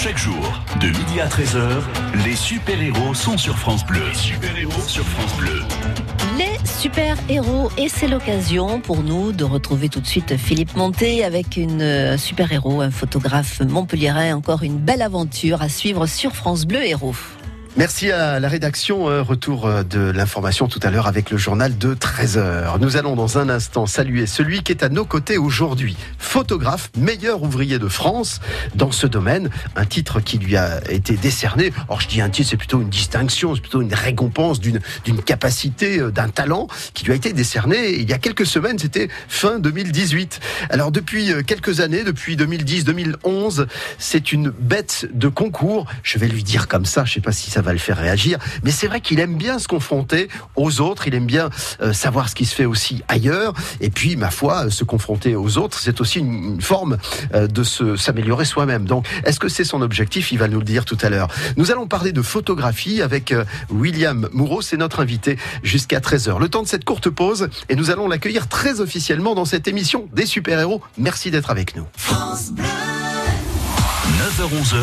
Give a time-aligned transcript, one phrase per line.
[0.00, 1.82] Chaque jour, de midi à 13h,
[2.24, 4.00] les super-héros sont sur France Bleu.
[4.06, 5.60] Les super-héros sur France Bleu.
[6.38, 11.56] Les super-héros, et c'est l'occasion pour nous de retrouver tout de suite Philippe Monté avec
[11.56, 16.84] une euh, super-héros, un photographe montpelliérain, encore une belle aventure à suivre sur France Bleu
[16.84, 17.16] Héros.
[17.78, 19.08] Merci à la rédaction.
[19.08, 22.76] Euh, retour euh, de l'information tout à l'heure avec le journal de 13h.
[22.80, 25.96] Nous allons dans un instant saluer celui qui est à nos côtés aujourd'hui.
[26.18, 28.40] Photographe, meilleur ouvrier de France
[28.74, 29.48] dans ce domaine.
[29.76, 31.72] Un titre qui lui a été décerné.
[31.86, 35.22] Or, je dis un titre, c'est plutôt une distinction, c'est plutôt une récompense d'une, d'une
[35.22, 38.80] capacité, euh, d'un talent qui lui a été décerné il y a quelques semaines.
[38.80, 40.40] C'était fin 2018.
[40.70, 43.68] Alors, depuis quelques années, depuis 2010-2011,
[43.98, 45.86] c'est une bête de concours.
[46.02, 48.38] Je vais lui dire comme ça, je sais pas si ça va le faire réagir.
[48.62, 51.50] Mais c'est vrai qu'il aime bien se confronter aux autres, il aime bien
[51.80, 53.52] euh, savoir ce qui se fait aussi ailleurs.
[53.80, 56.98] Et puis, ma foi, euh, se confronter aux autres, c'est aussi une, forme
[57.34, 58.84] euh, de se, s'améliorer soi-même.
[58.84, 60.32] Donc, est-ce que c'est son objectif?
[60.32, 61.28] Il va nous le dire tout à l'heure.
[61.56, 63.34] Nous allons parler de photographie avec
[63.70, 66.38] William Moureau, c'est notre invité jusqu'à 13h.
[66.40, 70.08] Le temps de cette courte pause et nous allons l'accueillir très officiellement dans cette émission
[70.12, 70.82] des super-héros.
[70.96, 71.86] Merci d'être avec nous.
[74.18, 74.74] 9h-11h,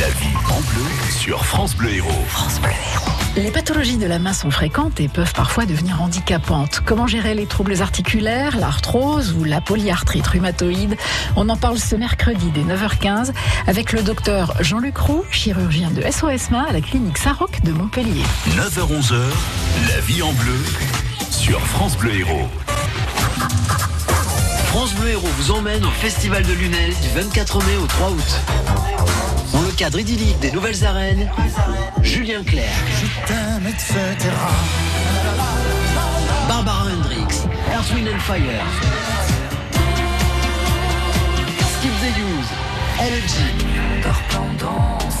[0.00, 0.84] la vie en bleu
[1.16, 2.10] sur France Bleu Héros.
[2.26, 3.12] France Bleu Héros.
[3.36, 6.80] Les pathologies de la main sont fréquentes et peuvent parfois devenir handicapantes.
[6.84, 10.96] Comment gérer les troubles articulaires, l'arthrose ou la polyarthrite rhumatoïde?
[11.36, 13.30] On en parle ce mercredi dès 9h15
[13.68, 18.24] avec le docteur Jean-Luc Roux, chirurgien de SOS Main à la clinique Saroc de Montpellier.
[18.56, 19.20] 9h-11h,
[19.88, 20.58] la vie en bleu
[21.30, 22.48] sur France Bleu Héros.
[25.36, 28.40] Vous emmène au Festival de Lunel du 24 mai au 3 août.
[29.52, 31.28] Dans le cadre idyllique des nouvelles arènes,
[32.02, 32.70] Julien Clerc,
[36.48, 38.64] Barbara Hendricks, Earth, Wind and Fire,
[41.78, 42.48] Steve Zayus,
[43.00, 43.36] LG,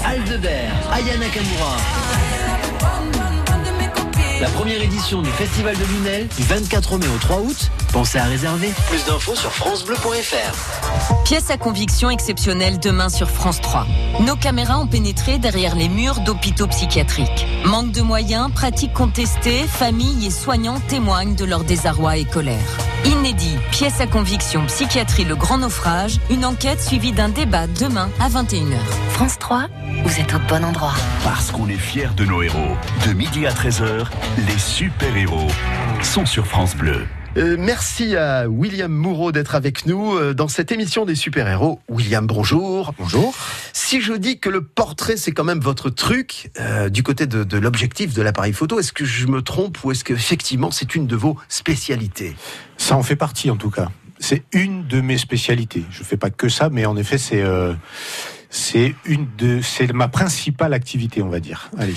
[0.04, 1.76] Aldebert, Aya Nakamura.
[4.40, 7.70] La première édition du Festival de Lunel du 24 mai au 3 août.
[7.92, 8.70] Pensez à réserver.
[8.88, 11.24] Plus d'infos sur francebleu.fr.
[11.24, 13.86] Pièce à conviction exceptionnelle demain sur France 3.
[14.20, 17.46] Nos caméras ont pénétré derrière les murs d'hôpitaux psychiatriques.
[17.64, 22.78] Manque de moyens, pratiques contestées, familles et soignants témoignent de leur désarroi et colère.
[23.04, 28.28] Inédit, pièce à conviction, psychiatrie, le grand naufrage, une enquête suivie d'un débat demain à
[28.28, 28.78] 21h.
[29.10, 29.66] France 3,
[30.04, 30.94] vous êtes au bon endroit.
[31.22, 32.76] Parce qu'on est fiers de nos héros.
[33.06, 34.06] De midi à 13h,
[34.46, 35.48] les super-héros
[36.02, 37.06] sont sur France Bleu.
[37.36, 41.80] Euh, merci à William Moureau d'être avec nous euh, dans cette émission des super-héros.
[41.88, 42.94] William, bonjour.
[42.96, 43.34] Bonjour.
[43.72, 47.42] Si je dis que le portrait, c'est quand même votre truc, euh, du côté de,
[47.42, 51.08] de l'objectif de l'appareil photo, est-ce que je me trompe ou est-ce qu'effectivement c'est une
[51.08, 52.36] de vos spécialités?
[52.76, 53.88] Ça en fait partie en tout cas.
[54.20, 55.82] C'est une de mes spécialités.
[55.90, 61.20] Je fais pas que ça, mais en effet, c'est une de c'est ma principale activité,
[61.20, 61.68] on va dire.
[61.76, 61.94] Allez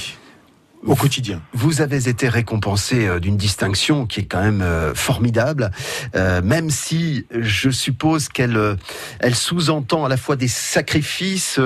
[0.87, 1.41] au quotidien.
[1.53, 5.71] Vous avez été récompensé euh, d'une distinction qui est quand même euh, formidable,
[6.15, 8.77] euh, même si je suppose qu'elle
[9.19, 11.59] elle sous-entend à la fois des sacrifices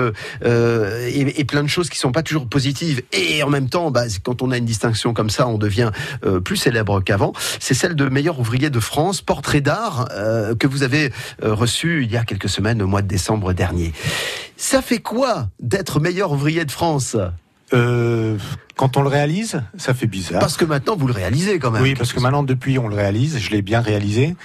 [0.44, 3.02] et, plein de choses qui sont pas toujours positives.
[3.12, 5.90] Et en même temps, bah, quand on a une distinction comme ça, on devient
[6.44, 7.32] plus célèbre qu'avant.
[7.60, 10.08] C'est celle de meilleur ouvrier de France, portrait d'art,
[10.58, 11.12] que vous avez
[11.42, 13.92] reçu il y a quelques semaines, au mois de décembre dernier.
[14.56, 17.16] Ça fait quoi d'être meilleur ouvrier de France?
[17.72, 18.38] Euh,
[18.76, 20.40] quand on le réalise, ça fait bizarre.
[20.40, 21.82] Parce que maintenant, vous le réalisez quand même.
[21.82, 23.38] Oui, parce que maintenant, depuis, on le réalise.
[23.38, 24.36] Je l'ai bien réalisé.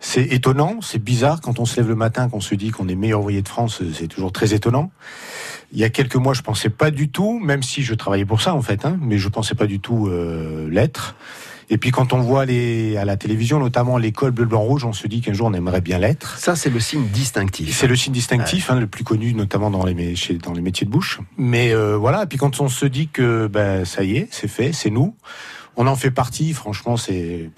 [0.00, 2.94] C'est étonnant, c'est bizarre quand on se lève le matin, qu'on se dit qu'on est
[2.94, 4.90] meilleur ouvrier de France, c'est toujours très étonnant.
[5.72, 8.42] Il y a quelques mois, je pensais pas du tout, même si je travaillais pour
[8.42, 11.16] ça en fait, hein, mais je pensais pas du tout euh, l'être.
[11.70, 14.92] Et puis quand on voit les, à la télévision, notamment l'école bleu, blanc, rouge, on
[14.92, 16.38] se dit qu'un jour on aimerait bien l'être.
[16.38, 17.76] Ça, c'est le signe distinctif.
[17.76, 20.86] C'est le signe distinctif, hein, le plus connu, notamment dans les, chez, dans les métiers
[20.86, 21.20] de bouche.
[21.36, 24.48] Mais euh, voilà, et puis quand on se dit que ben, ça y est, c'est
[24.48, 25.16] fait, c'est nous,
[25.76, 27.50] on en fait partie, franchement, c'est...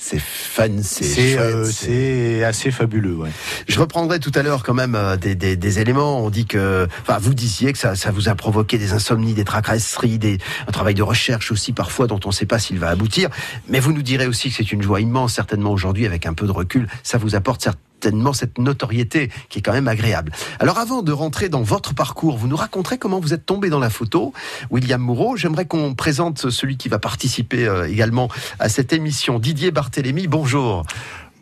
[0.00, 3.16] C'est fun, c'est euh, c'est assez fabuleux.
[3.16, 3.30] Ouais.
[3.66, 6.24] Je reprendrai tout à l'heure quand même euh, des, des, des, éléments.
[6.24, 9.42] On dit que, enfin, vous disiez que ça, ça vous a provoqué des insomnies, des
[9.42, 10.38] tracasseries, des,
[10.68, 13.28] un travail de recherche aussi parfois dont on ne sait pas s'il va aboutir.
[13.68, 16.46] Mais vous nous direz aussi que c'est une joie immense, certainement aujourd'hui avec un peu
[16.46, 16.86] de recul.
[17.02, 20.32] Ça vous apporte certes certainement cette notoriété qui est quand même agréable.
[20.60, 23.80] Alors avant de rentrer dans votre parcours, vous nous raconterez comment vous êtes tombé dans
[23.80, 24.32] la photo.
[24.70, 28.28] William Moreau, j'aimerais qu'on présente celui qui va participer euh, également
[28.60, 30.28] à cette émission, Didier Barthélémy.
[30.28, 30.84] Bonjour.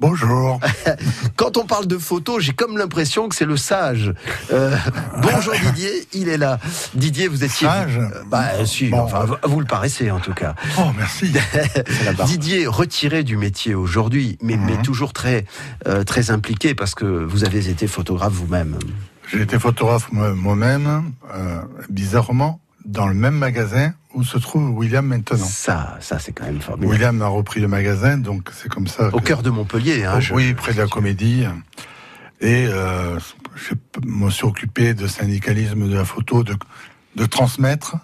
[0.01, 0.61] Bonjour.
[1.37, 4.13] Quand on parle de photo, j'ai comme l'impression que c'est le sage.
[4.53, 4.77] Euh,
[5.23, 6.59] bonjour Didier, il est là.
[6.95, 7.97] Didier, vous étiez sage.
[7.99, 10.55] Euh, bah si, enfin, vous le paraissez en tout cas.
[10.79, 11.33] Oh merci.
[12.27, 14.83] Didier retiré du métier aujourd'hui, mais, mais mhm.
[14.83, 15.47] toujours très
[15.87, 18.79] euh, très impliqué parce que vous avez été photographe vous-même.
[19.33, 21.13] J'ai été photographe moi- moi-même,
[21.89, 25.37] bizarrement, dans le même magasin où se trouve William maintenant.
[25.37, 26.93] Ça, ça c'est quand même formidable.
[26.93, 29.09] William a repris le magasin, donc c'est comme ça.
[29.13, 31.45] Au que- cœur de Montpellier, hein, Oh, je- oui, près de la comédie.
[32.41, 33.19] Et euh,
[33.57, 33.75] je
[34.07, 36.55] me suis occupé de syndicalisme de la photo, de,
[37.17, 37.97] de transmettre.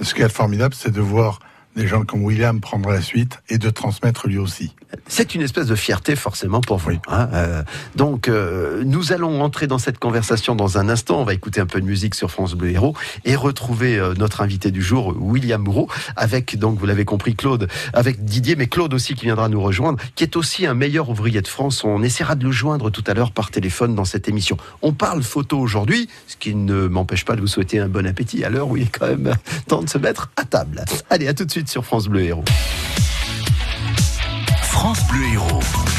[0.00, 1.38] Ce qui est formidable, c'est de voir
[1.76, 4.74] des gens comme William prendre la suite et de transmettre lui aussi.
[5.06, 6.90] C'est une espèce de fierté forcément pour vous.
[6.90, 6.98] Oui.
[7.08, 7.62] hein, euh,
[7.96, 11.20] donc euh, nous allons entrer dans cette conversation dans un instant.
[11.20, 12.94] On va écouter un peu de musique sur France Bleu Héros
[13.24, 17.68] et retrouver euh, notre invité du jour, William Moreau, avec donc vous l'avez compris Claude,
[17.92, 21.40] avec Didier, mais Claude aussi qui viendra nous rejoindre, qui est aussi un meilleur ouvrier
[21.40, 21.84] de France.
[21.84, 24.56] On essaiera de le joindre tout à l'heure par téléphone dans cette émission.
[24.82, 28.44] On parle photo aujourd'hui, ce qui ne m'empêche pas de vous souhaiter un bon appétit
[28.44, 29.34] à l'heure où il est quand même
[29.68, 30.84] temps de se mettre à table.
[31.10, 32.44] Allez, à tout de suite sur France Bleu Héros.
[34.74, 35.93] France Bleu Héros.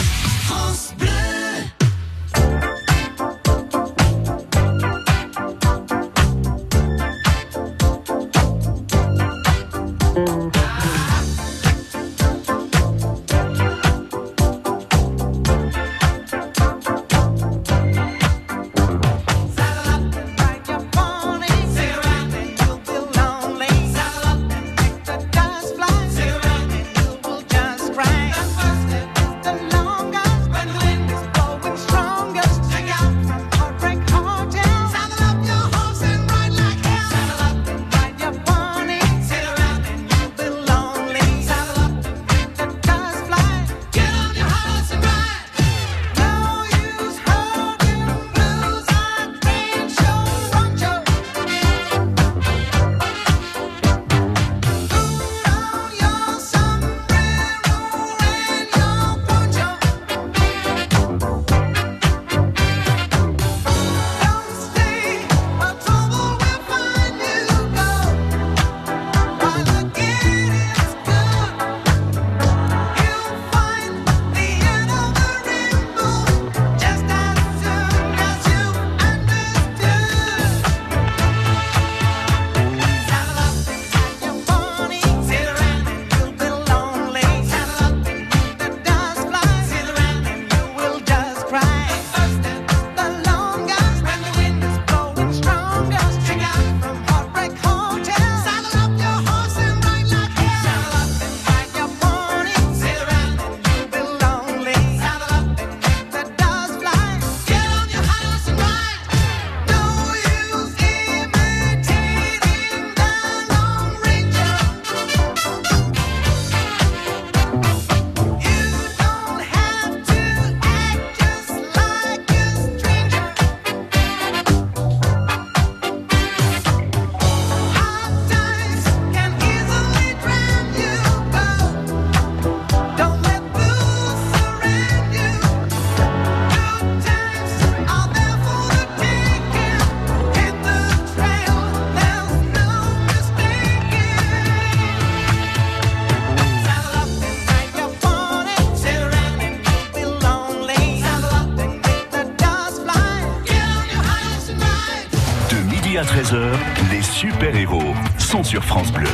[156.26, 156.58] 13h,
[156.92, 159.08] les super-héros sont sur France Bleu.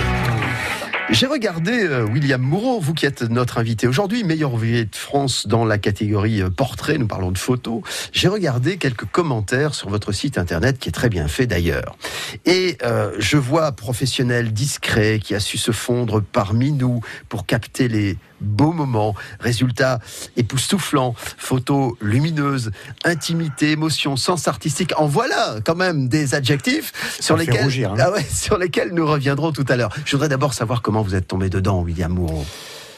[1.10, 5.46] J'ai regardé euh, William Moreau, vous qui êtes notre invité aujourd'hui, meilleur ouvrier de France
[5.46, 7.82] dans la catégorie euh, portrait, nous parlons de photos.
[8.14, 11.98] J'ai regardé quelques commentaires sur votre site internet qui est très bien fait d'ailleurs.
[12.46, 17.90] Et euh, je vois professionnel discret qui a su se fondre parmi nous pour capter
[17.90, 19.16] les beaux moments.
[19.40, 20.00] Résultat
[20.36, 22.72] époustouflant, photos lumineuses,
[23.06, 24.94] intimité, émotion, sens artistique.
[24.98, 27.98] En voilà quand même des adjectifs sur lesquels, rougir, hein.
[28.00, 29.94] ah ouais, sur lesquels nous reviendrons tout à l'heure.
[30.06, 32.46] Je voudrais d'abord savoir comment vous êtes tombé dedans, William Moreau.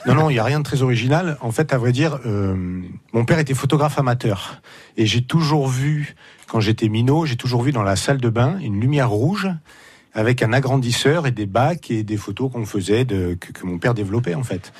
[0.05, 1.37] Non, non, il n'y a rien de très original.
[1.39, 2.81] En fait, à vrai dire, euh,
[3.13, 4.61] mon père était photographe amateur.
[4.97, 6.15] Et j'ai toujours vu,
[6.47, 9.47] quand j'étais minot, j'ai toujours vu dans la salle de bain une lumière rouge
[10.13, 13.77] avec un agrandisseur et des bacs et des photos qu'on faisait, de, que, que mon
[13.77, 14.73] père développait en fait.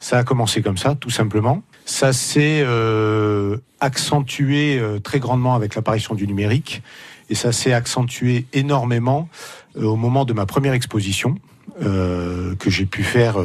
[0.00, 1.62] Ça a commencé comme ça, tout simplement.
[1.84, 6.82] Ça s'est euh, accentué euh, très grandement avec l'apparition du numérique.
[7.30, 9.28] Et ça s'est accentué énormément
[9.76, 11.36] euh, au moment de ma première exposition
[11.80, 13.36] que j'ai pu faire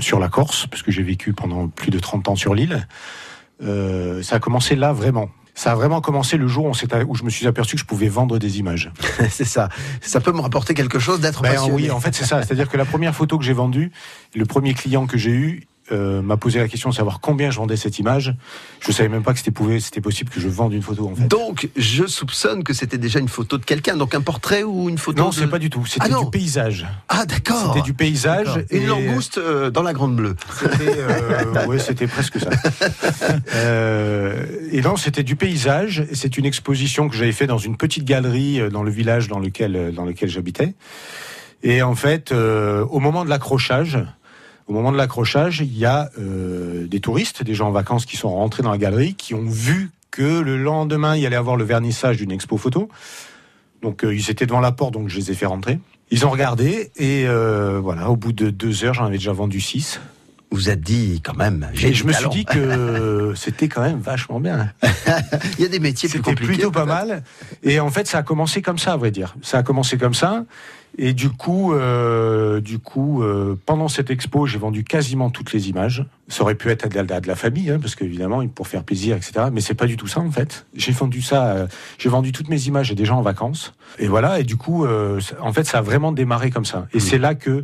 [0.00, 2.86] sur la Corse, parce que j'ai vécu pendant plus de 30 ans sur l'île.
[3.60, 5.28] Ça a commencé là vraiment.
[5.58, 8.38] Ça a vraiment commencé le jour où je me suis aperçu que je pouvais vendre
[8.38, 8.92] des images.
[9.28, 9.68] c'est ça.
[10.00, 11.74] Ça peut me rapporter quelque chose d'être Ben passionné.
[11.74, 12.42] oui, en fait c'est ça.
[12.42, 13.90] C'est-à-dire que la première photo que j'ai vendue,
[14.36, 17.58] le premier client que j'ai eu, euh, m'a posé la question de savoir combien je
[17.58, 18.34] vendais cette image.
[18.80, 21.26] Je savais même pas que c'était possible que je vende une photo en fait.
[21.26, 24.98] Donc je soupçonne que c'était déjà une photo de quelqu'un, donc un portrait ou une
[24.98, 25.34] photo Non, de...
[25.34, 25.84] c'est pas du tout.
[25.86, 26.86] C'était Ah du paysage.
[27.08, 27.72] Ah d'accord.
[27.74, 28.46] C'était du paysage.
[28.46, 28.62] D'accord.
[28.70, 30.36] Une et- langouste euh, dans la grande bleue.
[30.58, 32.50] C'était, euh, ouais, presque ça.
[34.72, 36.04] Et non, c'était du paysage.
[36.10, 39.38] Et C'est une exposition que j'avais fait dans une petite galerie dans le village dans
[39.38, 40.74] lequel dans lequel j'habitais.
[41.62, 43.98] Et en fait, euh, au moment de l'accrochage,
[44.68, 48.16] au moment de l'accrochage, il y a euh, des touristes, des gens en vacances qui
[48.16, 51.56] sont rentrés dans la galerie, qui ont vu que le lendemain il y allait avoir
[51.56, 52.88] le vernissage d'une expo photo.
[53.82, 55.78] Donc euh, ils étaient devant la porte, donc je les ai fait rentrer.
[56.10, 59.60] Ils ont regardé et euh, voilà, au bout de deux heures, j'en avais déjà vendu
[59.60, 60.00] six.
[60.50, 61.68] Vous a dit quand même.
[61.74, 64.72] j'ai je me suis dit que c'était quand même vachement bien.
[65.58, 66.52] il y a des métiers plus C'était compliqués.
[66.54, 67.22] plutôt pas mal.
[67.62, 69.36] Et en fait, ça a commencé comme ça, à vrai dire.
[69.42, 70.46] Ça a commencé comme ça.
[70.96, 75.68] Et du coup, euh, du coup, euh, pendant cette expo, j'ai vendu quasiment toutes les
[75.68, 76.04] images.
[76.28, 78.66] Ça aurait pu être à de la, à de la famille, hein, parce qu'évidemment, pour
[78.66, 79.46] faire plaisir, etc.
[79.52, 80.66] Mais c'est pas du tout ça en fait.
[80.74, 81.46] J'ai vendu ça.
[81.52, 81.66] euh,
[81.98, 83.74] j'ai vendu toutes mes images à des gens en vacances.
[83.98, 84.40] Et voilà.
[84.40, 86.88] Et du coup, euh, en fait, ça a vraiment démarré comme ça.
[86.92, 87.62] Et c'est là que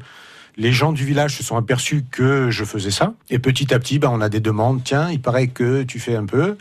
[0.56, 3.14] les gens du village se sont aperçus que je faisais ça.
[3.30, 4.82] Et petit à petit, bah, on a des demandes.
[4.84, 6.56] Tiens, il paraît que tu fais un peu.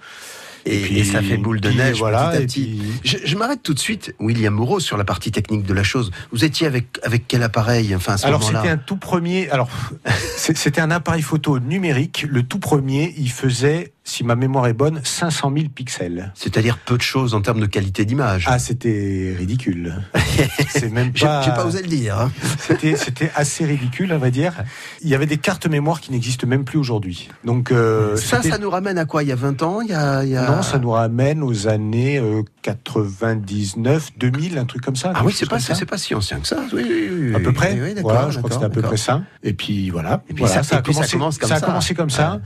[0.65, 2.61] Et, puis- et ça fait boule de neige voilà, petit à et petit.
[2.61, 5.83] puis- Je, je m'arrête tout de suite, William Moreau, sur la partie technique de la
[5.83, 6.11] chose.
[6.31, 9.49] Vous étiez avec, avec quel appareil enfin, à ce Alors c'était un tout premier.
[9.49, 9.69] Alors
[10.37, 12.25] c'était un appareil photo numérique.
[12.29, 16.31] Le tout premier, il faisait, si ma mémoire est bonne, 500 000 pixels.
[16.35, 18.45] C'est-à-dire peu de choses en termes de qualité d'image.
[18.49, 19.95] Ah, c'était ridicule.
[20.69, 21.41] C'est même pas.
[21.43, 22.19] j'ai pas osé le dire.
[22.19, 22.31] hein.
[22.59, 24.53] C'était c'était assez ridicule, à vrai dire.
[25.01, 27.29] Il y avait des cartes mémoire qui n'existent même plus aujourd'hui.
[27.45, 29.93] Donc euh, ça, ça nous ramène à quoi Il y a 20 ans il y
[29.93, 34.81] a, il y a- Non, ça nous ramène aux années euh, 99, 2000, un truc
[34.83, 35.13] comme ça.
[35.15, 35.75] Ah oui, c'est pas, ça.
[35.75, 36.57] c'est pas si ancien que ça.
[36.73, 37.79] Oui, oui, oui, à peu près.
[37.81, 39.21] Oui, voilà, je crois que c'était à peu près ça.
[39.43, 40.23] Et puis voilà.
[40.29, 41.65] Et puis Voilà, ça- a ça commencé, commence comme a ça.
[41.65, 42.33] commencé comme ça.
[42.33, 42.39] Ouais.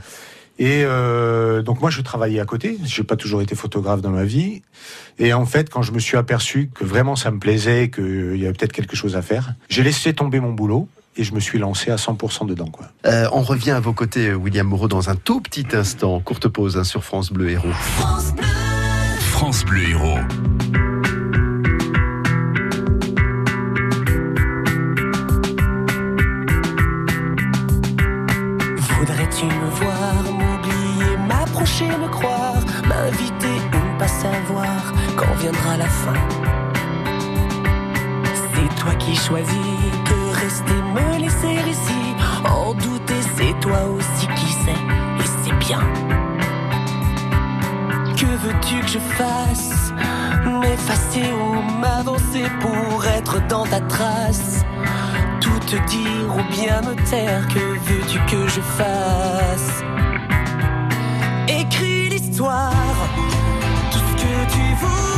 [0.58, 2.78] Et euh, donc moi je travaillais à côté.
[2.84, 4.62] J'ai pas toujours été photographe dans ma vie.
[5.18, 8.44] Et en fait, quand je me suis aperçu que vraiment ça me plaisait, qu'il y
[8.44, 11.58] avait peut-être quelque chose à faire, j'ai laissé tomber mon boulot et je me suis
[11.58, 12.68] lancé à 100% dedans.
[12.70, 12.86] Quoi.
[13.06, 16.20] Euh, on revient à vos côtés, William Moreau, dans un tout petit instant.
[16.20, 17.72] Courte pause hein, sur France Bleu Héros.
[19.30, 20.18] France Bleu Héros.
[28.98, 29.97] Voudrais-tu me voir,
[38.34, 39.48] C'est toi qui choisis
[40.10, 42.14] de rester, me laisser ici,
[42.44, 45.80] en douter, c'est toi aussi qui sais, et c'est bien.
[48.14, 49.92] Que veux-tu que je fasse?
[50.44, 54.64] M'effacer ou m'avancer pour être dans ta trace?
[55.40, 59.82] Tout te dire ou bien me taire, que veux-tu que je fasse?
[61.48, 62.96] Écris l'histoire,
[63.90, 65.17] tout ce que tu voudras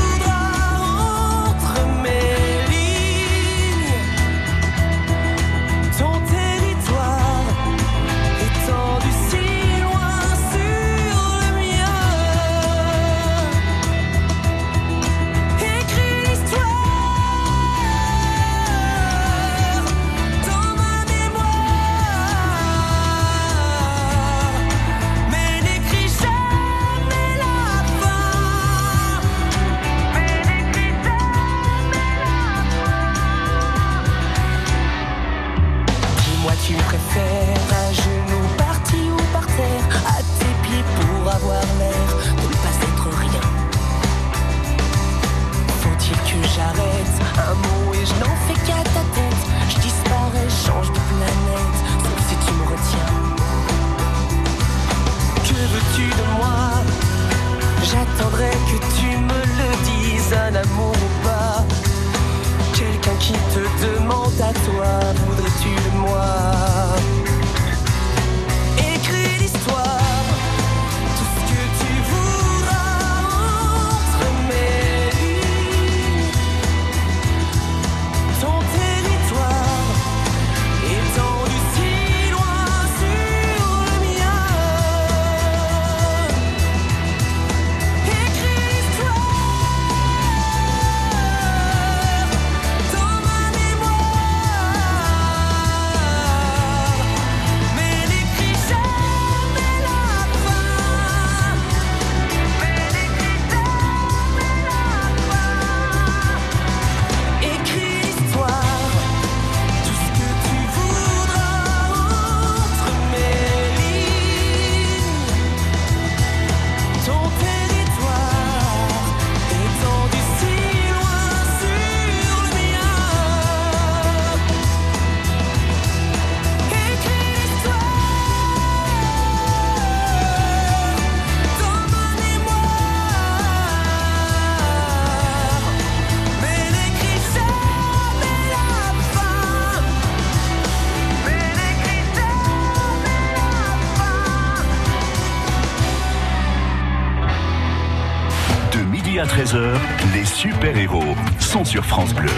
[151.71, 152.29] sur France Bleu.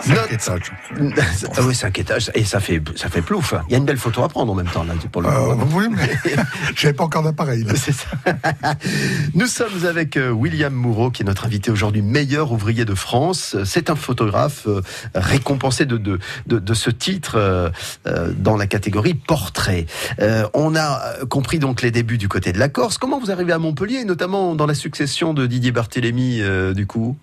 [0.00, 0.72] Cinq étages.
[1.56, 2.30] Ah oui, cinq étages.
[2.34, 3.54] Et ça fait, ça fait plouf.
[3.68, 5.54] Il y a une belle photo à prendre en même temps, là, pour le Euh,
[5.74, 6.10] oui, mais
[6.76, 7.62] j'avais pas encore d'appareil.
[7.64, 7.72] là.
[7.76, 8.08] C'est ça.
[9.34, 13.56] Nous sommes avec euh, William Moureau, qui est notre invité aujourd'hui, meilleur ouvrier de France.
[13.64, 14.82] C'est un photographe euh,
[15.14, 17.70] récompensé de, de, de, de ce titre euh,
[18.36, 19.86] dans la catégorie portrait.
[20.52, 22.98] On a compris donc les débuts du côté de la Corse.
[22.98, 26.42] Comment vous arrivez à Montpellier, notamment dans la succession de Didier Barthélémy,
[26.74, 27.16] du coup?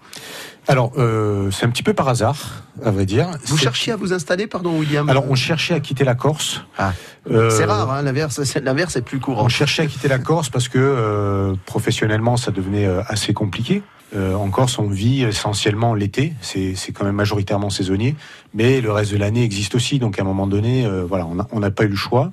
[0.70, 3.32] Alors, euh, c'est un petit peu par hasard, à vrai dire.
[3.46, 6.62] Vous cherchiez à vous installer, pardon, William Alors, on cherchait à quitter la Corse.
[6.78, 6.94] Ah.
[7.32, 9.46] Euh, C'est rare, hein, l'inverse, est plus courant.
[9.46, 13.82] On cherchait à quitter la Corse parce que euh, professionnellement, ça devenait euh, assez compliqué.
[14.16, 18.16] Euh, en Corse, on vit essentiellement l'été, c'est c'est quand même majoritairement saisonnier,
[18.56, 20.00] mais le reste de l'année existe aussi.
[20.00, 22.32] Donc à un moment donné, euh, voilà, on n'a pas eu le choix.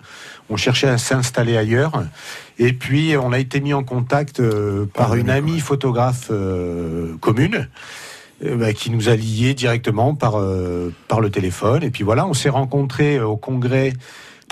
[0.48, 2.02] On cherchait à s'installer ailleurs,
[2.58, 7.14] et puis on a été mis en contact euh, par Ah, une amie photographe euh,
[7.20, 7.68] commune.
[8.44, 12.26] Euh, bah, qui nous a liés directement par euh, par le téléphone et puis voilà
[12.26, 13.92] on s'est rencontrés au congrès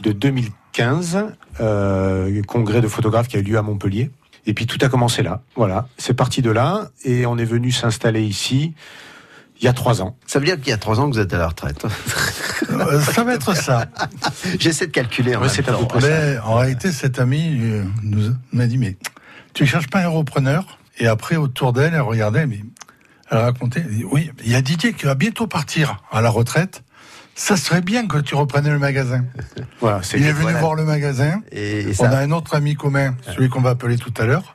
[0.03, 1.27] de 2015
[1.61, 4.11] euh, congrès de photographes qui a eu lieu à Montpellier
[4.47, 7.71] et puis tout a commencé là voilà c'est parti de là et on est venu
[7.71, 8.75] s'installer ici
[9.61, 11.21] il y a trois ans Ça veut dire qu'il y a trois ans que vous
[11.21, 11.87] êtes à la retraite.
[12.71, 13.87] Euh, ça va être ça.
[14.59, 15.89] J'essaie de calculer en Ouais, même temps.
[16.03, 18.97] Mais en réalité, cet ami euh, nous m'a dit mais
[19.53, 22.61] tu cherches pas un repreneur Et après, autour d'elle, elle regardait, mais
[24.11, 26.83] oui, il y a Didier qui va bientôt partir à la retraite.
[27.37, 29.25] Ça serait bien que tu reprenais le magasin.
[29.81, 30.61] voilà Il est venu voilà.
[30.61, 31.43] voir le magasin.
[31.51, 34.54] Et, et On a un autre ami commun, celui qu'on va appeler tout à l'heure.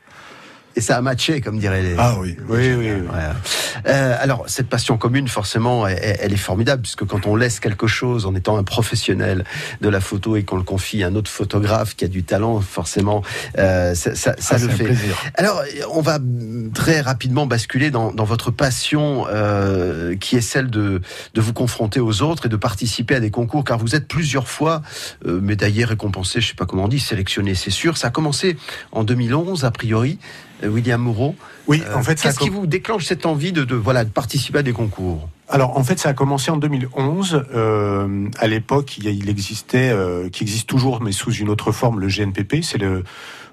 [0.80, 1.96] Et ça a matché, comme diraient les.
[1.98, 2.38] Ah oui.
[2.48, 2.92] oui oui, oui.
[2.92, 3.84] Ouais.
[3.86, 7.86] Euh, alors, cette passion commune, forcément, elle, elle est formidable, puisque quand on laisse quelque
[7.86, 9.44] chose en étant un professionnel
[9.82, 12.62] de la photo et qu'on le confie à un autre photographe qui a du talent,
[12.62, 13.24] forcément,
[13.58, 14.84] euh, ça, ça, ça Ah, le fait.
[14.86, 15.18] plaisir.
[15.36, 15.62] Alors,
[15.92, 16.18] on va
[16.74, 21.02] très rapidement basculer dans, dans votre passion, euh, qui est celle de,
[21.34, 24.48] de vous confronter aux autres et de participer à des concours, car vous êtes plusieurs
[24.48, 24.82] fois
[25.26, 27.98] euh, médaillé, récompensé, je sais pas comment on dit, sélectionné, c'est sûr.
[27.98, 28.56] Ça a commencé
[28.94, 30.20] en 2011, a priori.
[30.64, 31.36] Euh, William Moreau.
[31.68, 34.04] oui Euh, en fait ça a qu'est-ce qui vous déclenche cette envie de, de voilà
[34.04, 35.30] de participer à des concours?
[35.52, 37.46] Alors en fait, ça a commencé en 2011.
[37.56, 42.08] Euh, à l'époque, il, existait, euh, qui existe toujours, mais sous une autre forme, le
[42.08, 43.04] GNPP, c'est le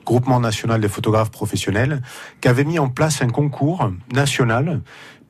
[0.05, 2.01] Groupement national des photographes professionnels,
[2.41, 4.83] qui avait mis en place un concours national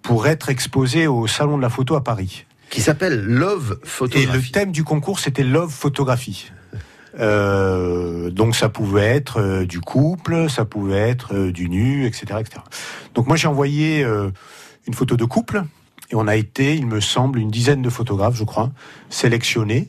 [0.02, 2.44] pour être exposé au Salon de la photo à Paris.
[2.68, 4.32] qui s'appelle Love Et Photographie.
[4.34, 6.50] le thème du concours, c'était Love Photographie.
[7.18, 12.24] Euh, donc ça pouvait être euh, du couple, ça pouvait être euh, du nu, etc.,
[12.40, 12.60] etc.
[13.14, 14.04] Donc moi j'ai envoyé
[14.86, 15.62] une photo de couple
[16.10, 18.70] et on a été, il me semble, une dizaine de photographes, je crois,
[19.08, 19.88] sélectionnés,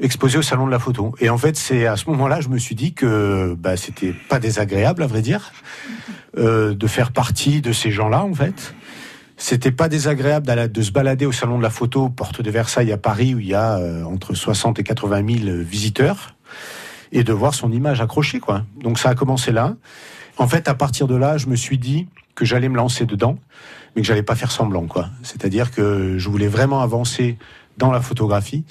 [0.00, 1.14] exposés au salon de la photo.
[1.20, 4.40] Et en fait c'est à ce moment-là, je me suis dit que bah, c'était pas
[4.40, 5.52] désagréable, à vrai dire,
[6.36, 8.74] de faire partie de ces gens-là, en fait.
[9.36, 12.98] C'était pas désagréable de se balader au salon de la photo, porte de Versailles à
[12.98, 16.33] Paris, où il y a entre 60 et 80 000 visiteurs,
[17.12, 18.64] et de voir son image accrochée, quoi.
[18.82, 19.74] Donc ça a commencé là.
[20.36, 23.38] En fait, à partir de là, je me suis dit que j'allais me lancer dedans,
[23.94, 25.10] mais que j'allais pas faire semblant, quoi.
[25.22, 27.38] C'est-à-dire que je voulais vraiment avancer
[27.78, 28.64] dans la photographie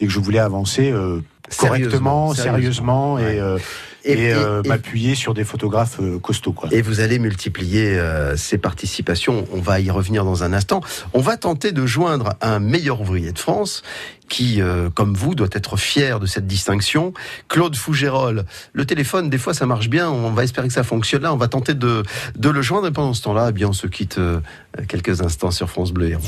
[0.00, 1.20] et que je voulais avancer euh,
[1.58, 3.36] correctement, Sérieusement, sérieusement, ouais.
[3.36, 3.58] et, euh,
[4.04, 6.70] Et- et, et- euh, et- m'appuyer sur des photographes costauds, quoi.
[6.72, 8.00] Et vous allez multiplier
[8.36, 9.46] ces participations.
[9.52, 10.80] On va y revenir dans un instant.
[11.12, 13.82] On va tenter de joindre un meilleur ouvrier de France
[14.30, 17.12] qui, euh, comme vous, doit être fier de cette distinction.
[17.48, 18.46] Claude Fougérol.
[18.72, 20.08] Le téléphone, des fois, ça marche bien.
[20.08, 21.34] On va espérer que ça fonctionne là.
[21.34, 22.02] On va tenter de,
[22.36, 22.86] de le joindre.
[22.86, 24.40] Et pendant ce temps-là, eh bien, on se quitte euh,
[24.88, 26.22] quelques instants sur France Bleu Héros.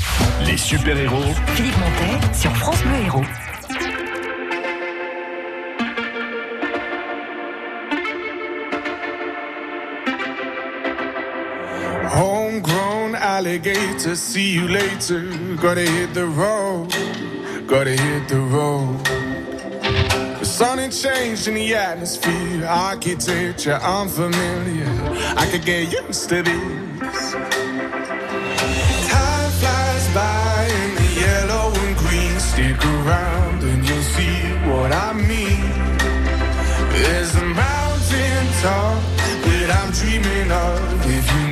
[0.45, 3.25] Les super-héros Philippe Montet sur France Bleu Héros.
[13.43, 15.23] Alligator, see you later.
[15.57, 16.91] Gotta hit the road,
[17.67, 19.05] gotta hit the road.
[20.39, 24.93] The sun ain't changed in the atmosphere, architecture unfamiliar.
[25.37, 27.33] I could get used to this.
[29.11, 32.39] Time flies by in the yellow and green.
[32.39, 34.39] Stick around and you'll see
[34.71, 35.67] what I mean.
[36.95, 39.03] There's a mountain top
[39.47, 41.07] that I'm dreaming of.
[41.19, 41.52] If you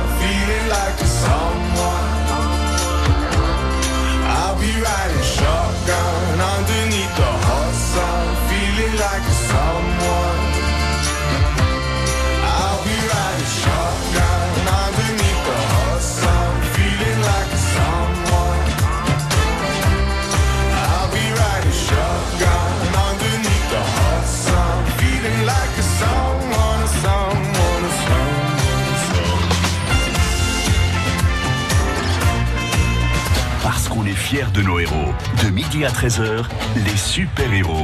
[34.31, 35.13] fiers de nos héros.
[35.43, 36.45] De midi à 13h,
[36.85, 37.83] les super-héros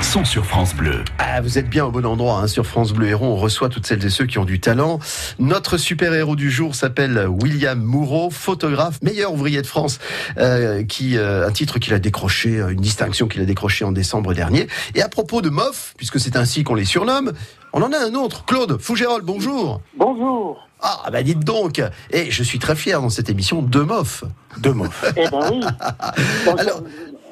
[0.00, 1.04] sont sur France Bleu.
[1.18, 3.26] Ah, vous êtes bien au bon endroit hein, sur France Bleu Héros.
[3.26, 5.00] On reçoit toutes celles et ceux qui ont du talent.
[5.38, 9.98] Notre super-héros du jour s'appelle William Moureau, photographe, meilleur ouvrier de France,
[10.38, 13.92] euh, qui euh, un titre qu'il a décroché, euh, une distinction qu'il a décrochée en
[13.92, 14.68] décembre dernier.
[14.94, 17.32] Et à propos de MOF, puisque c'est ainsi qu'on les surnomme,
[17.74, 19.20] on en a un autre, Claude Fougérol.
[19.22, 19.82] Bonjour.
[19.98, 20.56] Bonjour.
[20.80, 21.82] Ah, bah dites donc.
[22.10, 24.24] Et je suis très fier dans cette émission de MOF.
[24.58, 25.04] De MOF.
[25.16, 25.60] Eh ben oui.
[26.58, 26.82] Alors,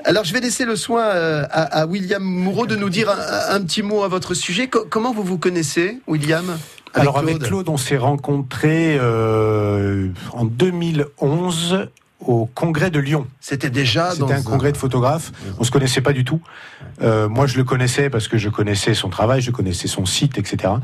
[0.04, 3.54] alors, je vais laisser le soin euh, à, à William Moureau de nous dire un,
[3.54, 4.68] un petit mot à votre sujet.
[4.68, 6.56] Co- comment vous vous connaissez, William?
[6.94, 11.88] Alors avec Claude, on s'est rencontrés euh, en 2011
[12.26, 13.26] au congrès de Lyon.
[13.40, 15.32] C'était déjà C'était un congrès de photographes.
[15.58, 16.40] On se connaissait pas du tout.
[17.02, 20.36] Euh, moi, je le connaissais parce que je connaissais son travail, je connaissais son site,
[20.36, 20.74] etc.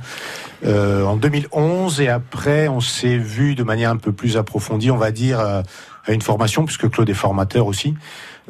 [0.64, 4.96] Euh, en 2011 et après, on s'est vu de manière un peu plus approfondie, on
[4.96, 5.60] va dire, euh,
[6.06, 7.94] à une formation, puisque Claude est formateur aussi,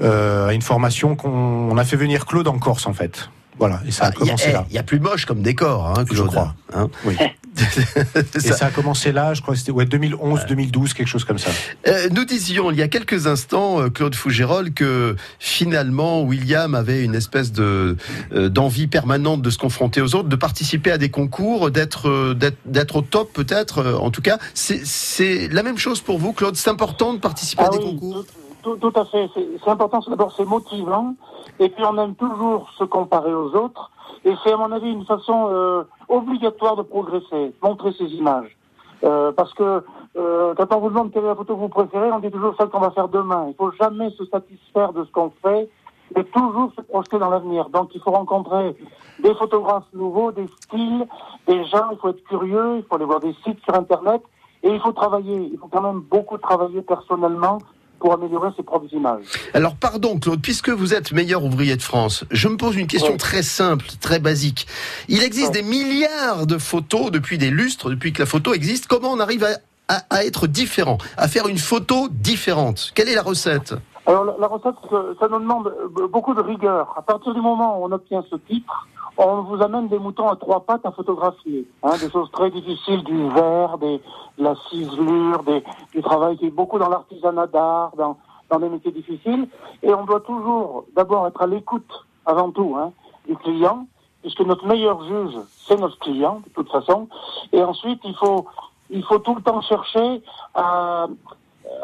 [0.02, 3.30] euh, à une formation qu'on on a fait venir Claude en Corse en fait.
[3.58, 4.66] Voilà, et ça a Ah, y, commencé a- là.
[4.68, 6.26] il y a plus moche comme décor, hein, Claude.
[6.28, 6.54] crois.
[6.74, 7.16] Hein Oui.
[8.34, 11.38] Et ça a commencé là, je crois que c'était ouais, 2011, 2012, quelque chose comme
[11.38, 11.50] ça.
[11.86, 17.04] Euh, nous disions il y a quelques instants, euh, Claude Fougérol, que finalement William avait
[17.04, 17.96] une espèce de
[18.32, 22.34] euh, d'envie permanente de se confronter aux autres, de participer à des concours, d'être euh,
[22.64, 23.98] d'être au top peut-être.
[24.00, 26.56] en tout cas, c'est c'est la même chose pour vous, Claude?
[26.56, 28.24] C'est important de participer à Ah des concours?
[28.62, 29.28] Tout, tout à fait.
[29.34, 30.00] C'est c'est important.
[30.02, 31.14] c'est D'abord, c'est motivant.
[31.58, 33.90] Et puis, on aime toujours se comparer aux autres.
[34.26, 38.56] Et c'est, à mon avis, une façon euh, obligatoire de progresser, montrer ses images.
[39.04, 39.84] Euh, parce que
[40.16, 42.54] euh, quand on vous demande quelle est la photo que vous préférez, on dit toujours
[42.58, 43.46] celle qu'on va faire demain.
[43.48, 45.68] Il faut jamais se satisfaire de ce qu'on fait,
[46.16, 47.68] mais toujours se projeter dans l'avenir.
[47.68, 48.74] Donc, il faut rencontrer
[49.20, 51.06] des photographes nouveaux, des styles,
[51.46, 51.90] des gens.
[51.92, 52.78] Il faut être curieux.
[52.78, 54.22] Il faut aller voir des sites sur Internet.
[54.64, 55.50] Et il faut travailler.
[55.52, 57.58] Il faut quand même beaucoup travailler personnellement
[57.98, 59.24] pour améliorer ses propres images.
[59.54, 63.12] Alors pardon Claude, puisque vous êtes meilleur ouvrier de France, je me pose une question
[63.12, 63.18] Oui.
[63.18, 64.66] très simple, très basique.
[65.08, 68.86] Il existe des milliards de photos depuis des lustres, depuis que la photo existe.
[68.86, 72.92] Comment on arrive à, à- à être différent, à faire une photo différente?
[72.94, 73.74] Quelle est la recette?
[74.06, 74.74] Alors la, la recette,
[75.18, 75.72] ça, nous demande
[76.12, 76.94] beaucoup de rigueur.
[76.96, 78.86] À partir du moment où on obtient ce titre,
[79.18, 81.66] on vous amène des moutons à trois pattes à photographier.
[81.82, 84.00] Hein, des choses très difficiles, du verre, des,
[84.38, 88.16] de la ciselure, des, du travail qui est beaucoup dans l'artisanat d'art, dans,
[88.50, 89.48] dans des métiers difficiles.
[89.82, 91.90] Et on doit toujours d'abord être à l'écoute,
[92.26, 92.92] avant tout, hein,
[93.26, 93.86] du client,
[94.22, 97.08] puisque notre meilleur juge, c'est notre client, de toute façon.
[97.52, 98.46] Et ensuite, il faut,
[98.90, 100.22] il faut tout le temps chercher
[100.54, 101.06] à,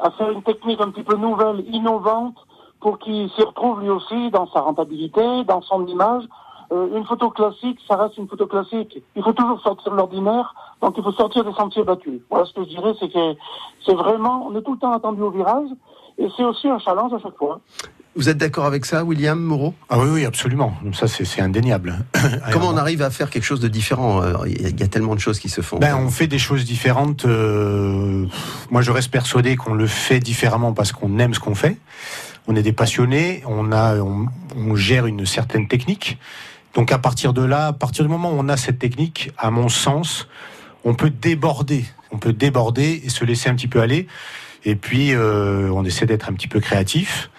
[0.02, 2.36] à faire une technique un petit peu nouvelle, innovante,
[2.80, 6.24] pour qu'il s'y retrouve lui aussi dans sa rentabilité, dans son image.
[6.72, 9.02] Euh, une photo classique, ça reste une photo classique.
[9.14, 12.20] Il faut toujours sortir de l'ordinaire, donc il faut sortir des sentiers battus.
[12.30, 13.34] Voilà ce que je dirais, c'est que
[13.84, 15.68] c'est vraiment, on est tout le temps attendu au virage,
[16.18, 17.60] et c'est aussi un challenge à chaque fois.
[18.14, 19.74] Vous êtes d'accord avec ça, William Moreau?
[19.90, 20.72] Ah oui, oui, absolument.
[20.92, 21.94] Ça, c'est indéniable.
[22.52, 24.82] Comment on arrive à faire quelque chose de différent Euh, Il y a- il y
[24.82, 25.78] a tellement de choses qui se font.
[25.78, 27.24] Ben, on fait des choses différentes.
[27.24, 28.26] euh,
[28.70, 31.78] Moi, je reste persuadé qu'on le fait différemment parce qu'on aime ce qu'on fait.
[32.46, 33.42] On est des passionnés.
[33.46, 36.18] On a, on, on gère une certaine technique.
[36.74, 39.50] Donc, à partir de là, à partir du moment où on a cette technique, à
[39.50, 40.26] mon sens,
[40.84, 41.84] on peut déborder.
[42.10, 44.06] On peut déborder et se laisser un petit peu aller.
[44.64, 47.30] Et puis, euh, on essaie d'être un petit peu créatif.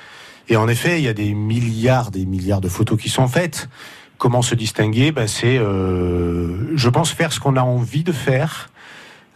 [0.50, 3.70] Et en effet, il y a des milliards, des milliards de photos qui sont faites.
[4.18, 5.12] Comment se distinguer?
[5.12, 8.70] Ben, C'est, euh, je pense, faire ce qu'on a envie de faire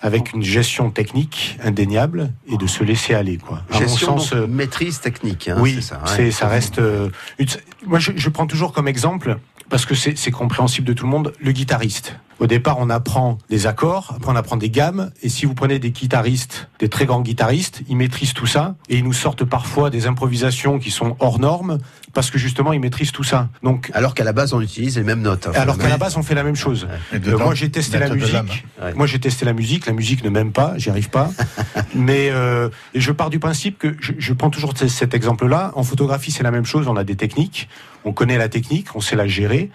[0.02, 3.38] avec une gestion technique indéniable et de se laisser aller.
[3.38, 3.64] Quoi.
[3.72, 5.48] À mon Gestion, sens, donc, euh, maîtrise technique.
[5.48, 5.96] hein, oui, c'est ça.
[5.96, 6.02] ouais.
[6.16, 6.78] c'est, ça reste.
[6.78, 7.48] euh, une-
[7.88, 9.38] moi, je, je prends toujours comme exemple
[9.70, 12.16] parce que c'est, compréhensible de tout le monde le guitariste.
[12.40, 15.80] Au départ, on apprend des accords, après on apprend des gammes, et si vous prenez
[15.80, 19.90] des guitaristes, des très grands guitaristes, ils maîtrisent tout ça, et ils nous sortent parfois
[19.90, 21.80] des improvisations qui sont hors normes,
[22.14, 23.50] parce que justement ils maîtrisent tout ça.
[23.64, 25.48] Donc, alors qu'à la base on utilise les mêmes notes.
[25.48, 26.88] hein, alors qu'à la base on fait la même chose.
[27.14, 28.66] Euh, moi j'ai testé la musique.
[28.82, 28.94] Ouais.
[28.96, 29.86] Moi j'ai testé la musique.
[29.86, 31.32] La musique ne m'aime pas, j'y arrive pas.
[31.96, 35.72] Mais euh, et je pars du principe que je, je prends toujours cet exemple-là.
[35.76, 36.88] En photographie c'est la même chose.
[36.88, 37.70] On a des techniques.
[38.06, 39.70] On connaît la technique, on sait la gérer.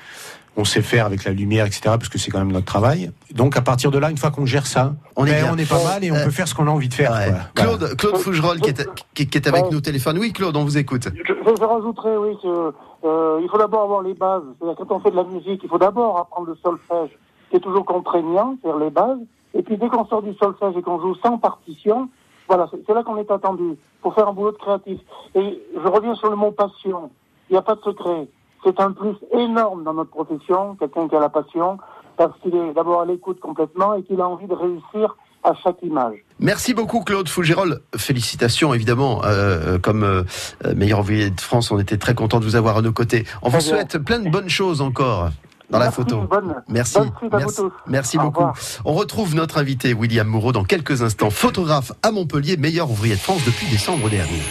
[0.56, 1.80] On sait faire avec la lumière, etc.
[1.84, 3.10] Parce que c'est quand même notre travail.
[3.32, 5.68] Donc à partir de là, une fois qu'on gère ça, On est ben, on est
[5.68, 7.10] pas mal et on Euh, peut faire ce qu'on a envie de faire.
[7.12, 7.24] Ouais.
[7.24, 7.64] quoi.
[7.64, 7.76] Voilà.
[7.78, 9.70] Claude, Claude Fougerolles qui est, qui, qui est avec Ouais.
[9.70, 10.18] nous au téléphone.
[10.18, 11.08] Oui, Claude, on vous écoute.
[11.14, 12.72] Je, je, rajouterais, oui, que,
[13.04, 14.42] euh, il faut d'abord avoir les bases.
[14.60, 17.16] C'est-à-dire, quand on fait de la musique, il faut d'abord apprendre le solfège,
[17.50, 19.18] qui est toujours contraignant, c'est-à-dire les bases.
[19.54, 22.10] Et puis, dès qu'on sort du solfège et qu'on joue sans partition,
[22.46, 25.00] voilà, c'est c'est là qu'on est attendu pour faire un boulot de créatif.
[25.34, 27.10] Et je reviens sur le mot passion.
[27.48, 28.28] Il n'y a pas de secret.
[28.64, 31.78] C'est un plus énorme dans notre profession, quelqu'un qui a la passion,
[32.16, 35.82] parce qu'il est d'abord à l'écoute complètement et qu'il a envie de réussir à chaque
[35.82, 36.14] image.
[36.38, 37.80] Merci beaucoup Claude Fougerolles.
[37.96, 39.22] Félicitations évidemment.
[39.24, 40.22] Euh, comme euh,
[40.64, 43.24] euh, meilleur ouvrier de France, on était très content de vous avoir à nos côtés.
[43.42, 43.66] On vous bien.
[43.66, 45.30] souhaite plein de bonnes choses encore
[45.70, 46.20] dans la photo.
[46.30, 46.98] bonne- Merci.
[46.98, 47.72] bonne suite à vous Merci, tous.
[47.88, 48.38] merci Au beaucoup.
[48.40, 48.56] revoir.
[48.84, 53.20] On retrouve notre invité William Moreau dans quelques instants, photographe à Montpellier, meilleur ouvrier de
[53.20, 54.42] France depuis décembre dernier.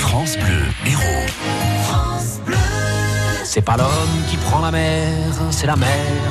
[0.00, 1.73] France Bleu, héros.
[3.54, 5.14] C'est pas l'homme qui prend la mer,
[5.52, 5.88] c'est la mer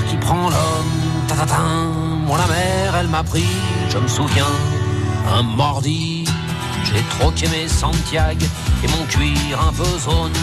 [0.10, 1.26] qui prend l'homme.
[1.30, 1.88] Ta-ta-tin.
[2.28, 3.48] Moi la mer, elle m'a pris,
[3.90, 4.54] je me souviens,
[5.34, 6.26] un mordi.
[6.84, 8.46] J'ai troqué mes Santiago
[8.84, 10.34] et mon cuir un peu zone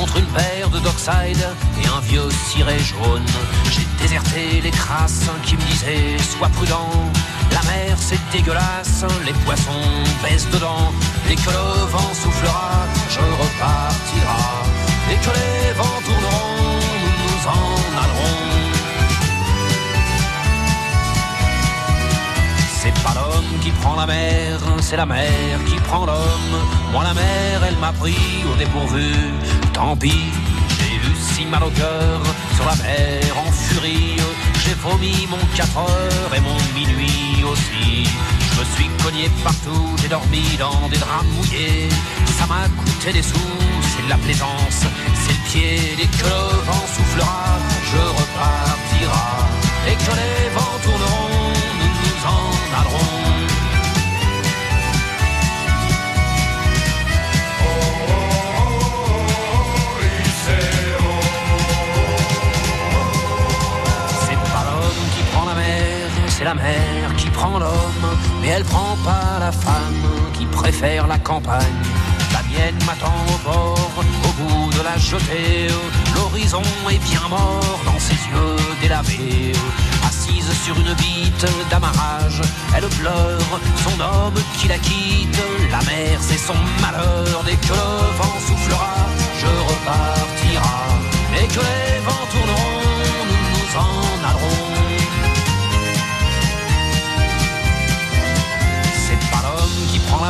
[0.00, 1.46] contre une paire de Dockside
[1.82, 3.26] et un vieux ciré jaune.
[3.70, 6.88] J'ai déserté les crasses qui me disaient sois prudent.
[7.52, 9.92] La mer c'est dégueulasse, les poissons
[10.22, 10.92] baissent dedans.
[11.28, 12.61] Dès que le vent soufflera,
[24.92, 26.54] c'est la mer qui prend l'homme.
[26.92, 29.10] Moi la mer, elle m'a pris au dépourvu.
[29.72, 30.24] Tant pis,
[30.74, 32.20] j'ai eu si mal au cœur
[32.56, 34.16] sur la mer en furie.
[34.62, 38.04] J'ai vomi mon 4 heures et mon minuit aussi.
[38.48, 41.88] Je me suis cogné partout, j'ai dormi dans des draps mouillés.
[42.38, 43.56] Ça m'a coûté des sous,
[43.90, 44.80] c'est de la plaisance,
[45.22, 45.96] c'est le pied.
[45.96, 47.44] Dès que le vent soufflera,
[47.90, 49.28] je repartira.
[49.88, 51.31] Et que les vents tourneront,
[66.42, 68.06] c'est la mer qui prend l'homme.
[68.40, 71.82] Mais elle prend pas la femme qui préfère la campagne.
[72.32, 75.68] La mienne m'attend au bord, au bout de la jetée.
[76.14, 79.52] L'horizon est bien mort dans ses yeux délavés.
[80.08, 82.40] Assise sur une bite d'amarrage,
[82.76, 83.52] elle pleure
[83.84, 85.42] son homme qui la quitte.
[85.70, 87.42] La mer, c'est son malheur.
[87.46, 88.96] Dès que le vent soufflera,
[89.40, 90.78] je repartira.
[91.40, 92.80] Et que les vents tourneront,
[93.30, 94.71] nous nous en allerons.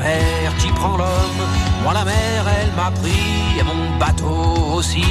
[0.00, 1.42] Mer, qui prend l'homme.
[1.82, 5.04] Moi la mer, elle m'a pris et mon bateau aussi.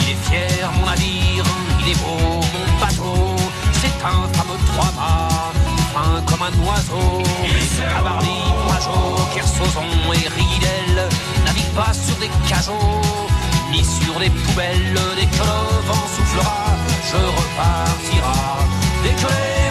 [0.00, 1.44] Il est fier, mon navire,
[1.80, 3.36] il est beau, mon bateau.
[3.80, 5.52] C'est un fameux trois mâts,
[5.94, 7.22] fin comme un oiseau.
[7.94, 11.08] Cabarly, Pajot, Kersozon et Ridel
[11.44, 13.00] navigue pas sur des cajots,
[13.72, 14.98] ni sur des poubelles.
[15.16, 16.64] Dès que le vent soufflera,
[17.10, 18.58] je repartira.
[19.02, 19.70] Dès que les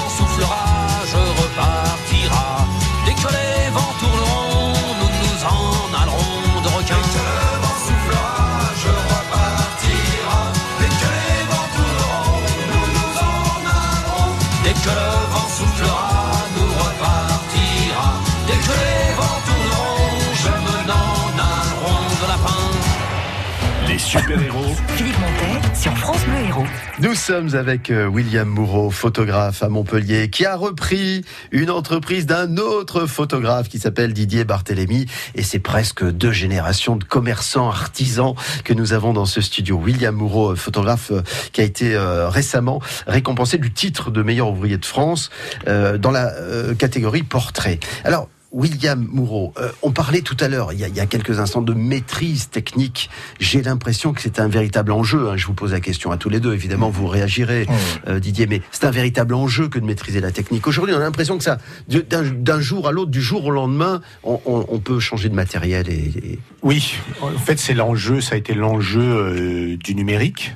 [24.11, 26.65] super-héros Philippe Montet sur France Bleu Héros.
[26.99, 32.57] Nous sommes avec euh, William Moureau, photographe à Montpellier, qui a repris une entreprise d'un
[32.57, 35.05] autre photographe qui s'appelle Didier Barthélémy.
[35.35, 39.77] Et c'est presque deux générations de commerçants, artisans que nous avons dans ce studio.
[39.77, 41.21] William Moureau, euh, photographe euh,
[41.53, 45.29] qui a été récemment récompensé du titre de meilleur ouvrier de France
[45.65, 46.31] dans la
[46.77, 47.79] catégorie portrait.
[48.03, 51.05] Alors, William Moureau, euh, on parlait tout à l'heure, il, y a- il y a
[51.05, 53.09] quelques instants, de maîtrise technique.
[53.39, 55.29] J'ai l'impression que c'est un véritable enjeu.
[55.29, 55.37] hein.
[55.37, 57.65] Je vous pose la question à tous les deux, évidemment, vous réagirez,
[58.07, 60.67] euh, Didier, mais c'est un véritable enjeu que de maîtriser la technique.
[60.67, 64.39] Aujourd'hui, on a l'impression que ça, d'un jour à l'autre, du jour au lendemain, on,
[64.45, 65.87] on- on peut changer de matériel.
[65.89, 65.93] Et,
[66.33, 70.55] et- Oui, en fait, c'est l'enjeu, ça a été l'enjeu euh, du numérique.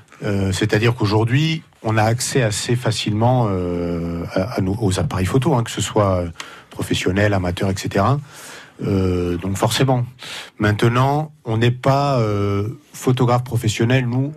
[0.54, 3.48] C'est-à-dire qu'aujourd'hui, on a accès assez facilement
[4.34, 6.24] à, à nos- aux appareils photo, hein, que ce soit
[6.76, 8.06] professionnels, amateurs, etc.
[8.84, 10.06] Euh, donc forcément.
[10.60, 14.08] Maintenant, on n'est pas euh, photographe professionnel.
[14.08, 14.34] Nous,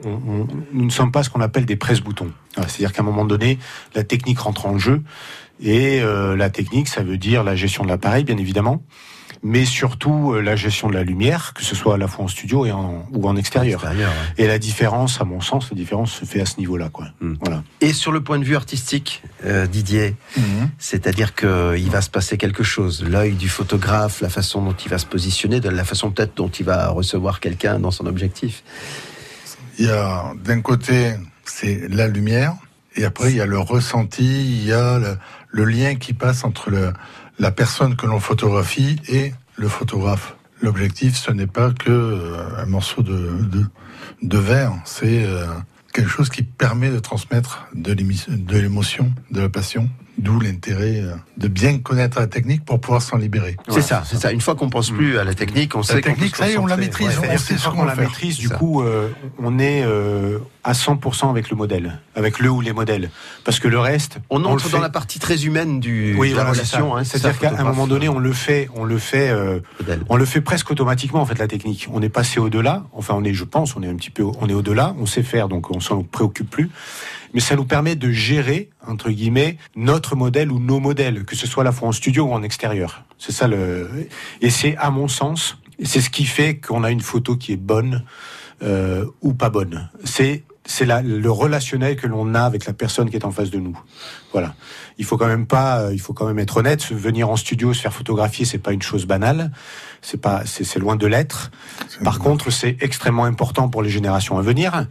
[0.73, 2.31] ne sommes pas ce qu'on appelle des presse-boutons.
[2.55, 3.59] C'est-à-dire qu'à un moment donné,
[3.95, 5.03] la technique rentre en jeu.
[5.61, 8.83] Et euh, la technique, ça veut dire la gestion de l'appareil, bien évidemment,
[9.43, 12.29] mais surtout euh, la gestion de la lumière, que ce soit à la fois en
[12.29, 13.81] studio et en, ou en extérieur.
[13.81, 14.45] extérieur, ouais.
[14.45, 16.89] Et la différence, à mon sens, la différence se fait à ce niveau-là.
[16.89, 17.09] Quoi.
[17.41, 17.63] Voilà.
[17.81, 20.17] Et sur le point de vue artistique, euh, Didier,
[20.79, 23.05] c'est-à-dire qu'il va se passer quelque chose.
[23.05, 26.49] L'œil du photographe, la façon dont il va se positionner, de la façon peut-être dont
[26.49, 28.63] il va recevoir quelqu'un dans son objectif.
[29.79, 32.55] Il y a d'un côté, c'est la lumière,
[32.97, 35.17] et après, il y a le ressenti, il y a le,
[35.51, 36.93] le lien qui passe entre le,
[37.39, 40.37] la personne que l'on photographie et le photographe.
[40.61, 43.65] L'objectif, ce n'est pas que euh, un morceau de, de,
[44.23, 45.47] de verre, c'est euh,
[45.93, 47.93] quelque chose qui permet de transmettre de
[48.59, 49.89] l'émotion, de la passion.
[50.19, 53.57] D'où l'intérêt euh, de bien connaître la technique pour pouvoir s'en libérer.
[53.69, 54.33] C'est ça, c'est ça.
[54.33, 56.55] Une fois qu'on pense plus à la technique, on La sait technique, se ça y
[56.55, 58.03] est, on la maîtrise, Ouais, on sait ce qu'on la faire.
[58.09, 58.57] maîtrise, du ça.
[58.57, 63.11] coup, euh, on est euh, à 100% avec le modèle, avec le ou les modèles.
[63.45, 66.35] Parce que le reste, On le entre dans la partie très humaine du, oui, de
[66.37, 66.95] la voilà, relation.
[66.95, 66.99] ça.
[66.99, 69.61] hein, c'est C'est-à-dire ça, qu'à un moment donné, on le fait, on le fait, euh,
[70.09, 71.87] on le fait presque automatiquement en fait la technique.
[71.93, 72.83] On est passé au-delà.
[72.93, 74.97] Enfin, on est, je pense, on est un petit peu, on est au-delà.
[74.99, 76.71] On sait faire, donc on s'en préoccupe plus.
[77.35, 81.47] Mais ça nous permet de gérer entre guillemets notre modèle ou nos modèles, que ce
[81.47, 83.05] soit à la fois en studio ou en extérieur.
[83.19, 84.09] C'est ça le.
[84.41, 87.57] Et c'est à mon sens, c'est ce qui fait qu'on a une photo qui est
[87.57, 88.05] bonne
[88.63, 89.89] euh, ou pas bonne.
[90.05, 93.49] C'est c'est la- le relationnel que l'on a avec la personne qui est en face
[93.49, 93.79] de nous.
[94.35, 94.55] Voilà.
[94.99, 96.85] Il faut quand même pas, euh, il faut quand même être honnête.
[96.93, 99.51] Venir en studio, se faire photographier, c'est pas une chose banale.
[100.03, 101.51] C'est pas, c'est c'est loin de l'être.
[102.05, 104.87] Par contre, c'est extrêmement important pour les générations à venir,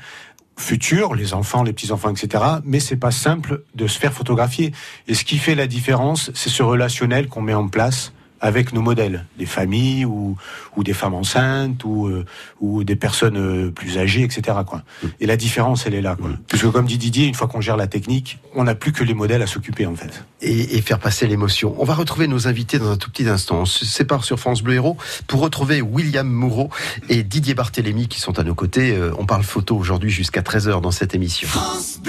[0.58, 2.43] futures, les enfants, les petits enfants, etc.
[2.66, 4.74] Mais c'est pas simple de se faire photographier.
[5.08, 8.81] Et ce qui fait la différence, c'est ce relationnel qu'on met en place avec nos
[8.81, 10.38] modèles, des familles ou,
[10.75, 12.25] ou des femmes enceintes ou, euh,
[12.61, 14.57] ou des personnes euh, plus âgées, etc.
[14.65, 14.83] Quoi.
[15.19, 16.15] Et la différence, elle est là.
[16.15, 16.31] Quoi.
[16.47, 19.03] Parce que comme dit Didier, une fois qu'on gère la technique, on n'a plus que
[19.03, 20.23] les modèles à s'occuper en fait.
[20.41, 21.75] et, et faire passer l'émotion.
[21.79, 23.61] On va retrouver nos invités dans un tout petit instant.
[23.61, 26.69] On se sépare sur France Bleu Héros pour retrouver William Moureau
[27.09, 28.93] et Didier Barthélémy qui sont à nos côtés.
[28.95, 31.47] Euh, On parle photo aujourd'hui jusqu'à 13h dans cette émission.
[31.79, 32.03] Cette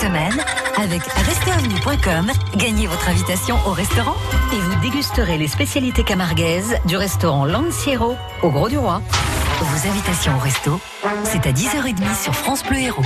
[0.00, 0.32] semaine,
[0.78, 4.16] avec restaurantvenue.com, gagnez votre invitation au restaurant
[4.50, 9.02] et vous dégusterez les spécialités camarguaises du restaurant Lanciero au Gros du Roi.
[9.60, 10.80] Vos invitations au resto,
[11.24, 13.02] c'est à 10h30 sur France Bleu Héros.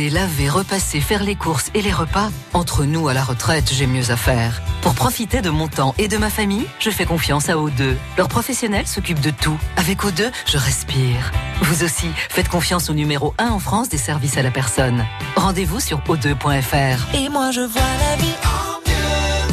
[0.00, 4.10] Laver, repasser, faire les courses et les repas, entre nous à la retraite, j'ai mieux
[4.10, 4.62] à faire.
[4.80, 7.94] Pour profiter de mon temps et de ma famille, je fais confiance à O2.
[8.16, 9.58] Leurs professionnels s'occupent de tout.
[9.76, 11.30] Avec O2, je respire.
[11.60, 15.04] Vous aussi, faites confiance au numéro 1 en France des services à la personne.
[15.36, 17.14] Rendez-vous sur o2.fr.
[17.14, 19.48] Et moi je vois la vie en mieux.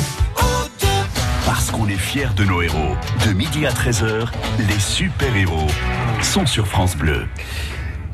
[1.45, 2.95] Parce qu'on est fiers de nos héros.
[3.25, 4.27] De midi à 13h,
[4.59, 5.67] les super-héros
[6.21, 7.27] sont sur France Bleu.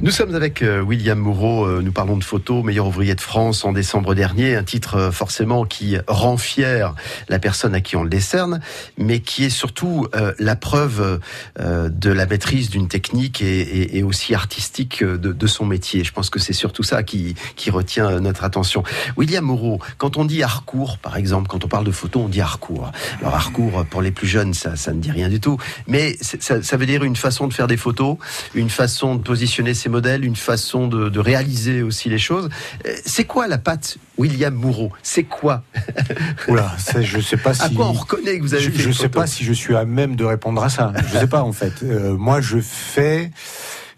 [0.01, 3.63] Nous sommes avec euh, William Moreau, euh, nous parlons de photos, meilleur ouvrier de France
[3.63, 6.93] en décembre dernier, un titre euh, forcément qui rend fier
[7.29, 8.59] la personne à qui on le décerne,
[8.97, 11.19] mais qui est surtout la preuve
[11.57, 16.03] de la maîtrise d'une technique et, aussi artistique de, son métier.
[16.03, 17.35] Je pense que c'est surtout ça qui,
[17.69, 18.83] retient notre attention.
[19.17, 22.41] William Moreau, quand on dit Harcourt, par exemple, quand on parle de photos, on dit
[22.41, 22.91] Harcourt.
[23.21, 26.61] Alors Harcourt, pour les plus jeunes, ça, ça ne dit rien du tout, mais ça,
[26.61, 28.17] ça veut dire une façon de faire des photos,
[28.53, 32.49] une façon de positionner ses modèles, une façon de, réaliser aussi les choses.
[32.85, 35.63] Euh, c'est quoi la patte William Moureau C'est quoi?
[36.47, 36.71] Oula,
[37.01, 37.63] je sais pas si.
[37.63, 39.75] À quoi on reconnaît que vous avez je, fait Je sais pas si je suis
[39.75, 40.93] à même de répondre à ça.
[41.07, 41.83] Je sais pas en fait.
[41.83, 43.31] Euh, moi, je fais.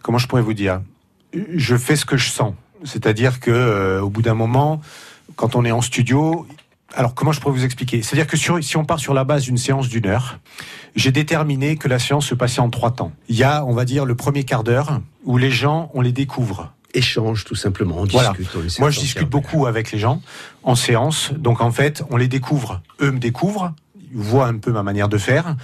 [0.02, 0.82] Comment je pourrais vous dire?
[1.34, 2.54] Je fais ce que je sens.
[2.84, 4.82] C'est-à-dire que euh, au bout d'un moment,
[5.36, 6.48] quand on est en studio,
[6.96, 8.02] alors comment je pourrais vous expliquer?
[8.02, 10.40] C'est-à-dire que si on part sur la base d'une séance d'une heure,
[10.96, 13.12] j'ai déterminé que la séance se passait en trois temps.
[13.30, 16.13] Il y a, on va dire, le premier quart d'heure où les gens, on les
[16.13, 16.73] découvre.
[16.93, 18.80] Échange tout simplement, on discute.
[18.80, 20.21] Moi, je discute beaucoup avec les gens
[20.63, 21.32] en séance.
[21.38, 22.82] Donc en fait, on les découvre.
[23.01, 23.73] Eux me découvrent,
[24.11, 25.55] ils voient un peu ma manière de faire.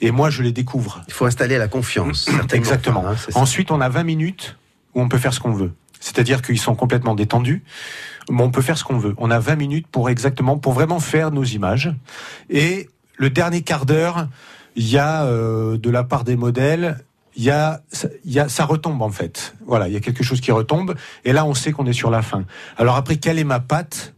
[0.00, 1.02] Et moi, je les découvre.
[1.06, 2.28] Il faut installer la confiance.
[2.52, 3.06] Exactement.
[3.06, 4.58] Hein, Ensuite, on a 20 minutes
[4.94, 5.72] où on peut faire ce qu'on veut.
[6.00, 7.62] C'est-à-dire qu'ils sont complètement détendus.
[8.28, 9.14] Mais on peut faire ce qu'on veut.
[9.18, 11.94] On a 20 minutes pour exactement, pour vraiment faire nos images.
[12.50, 14.26] Et le dernier quart d'heure,
[14.74, 16.98] il y a euh, de la part des modèles,
[17.36, 17.82] il y a,
[18.24, 19.54] il y a, ça retombe en fait.
[19.66, 20.94] Voilà, il y a quelque chose qui retombe.
[21.24, 22.44] Et là, on sait qu'on est sur la fin.
[22.76, 24.14] Alors après, quelle est ma patte?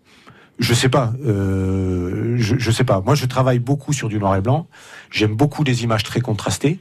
[0.58, 1.12] Je sais pas.
[1.26, 3.00] Euh, je, je sais pas.
[3.00, 4.68] Moi, je travaille beaucoup sur du noir et blanc.
[5.10, 6.78] J'aime beaucoup les images très contrastées.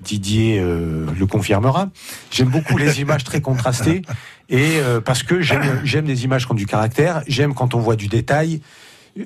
[0.00, 1.88] Didier euh, le confirmera.
[2.30, 4.02] J'aime beaucoup les images très contrastées
[4.48, 7.22] et euh, parce que j'aime j'aime des images qui ont du caractère.
[7.26, 8.60] J'aime quand on voit du détail.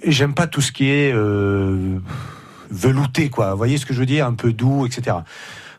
[0.05, 1.99] J'aime pas tout ce qui est euh,
[2.71, 3.53] velouté, quoi.
[3.53, 5.17] Vous voyez ce que je veux dire, un peu doux, etc.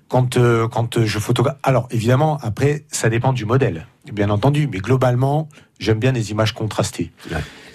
[0.09, 0.37] Quand
[0.71, 1.57] quand je photographe.
[1.63, 5.47] Alors évidemment, après, ça dépend du modèle, bien entendu, mais globalement,
[5.79, 7.11] j'aime bien les images contrastées.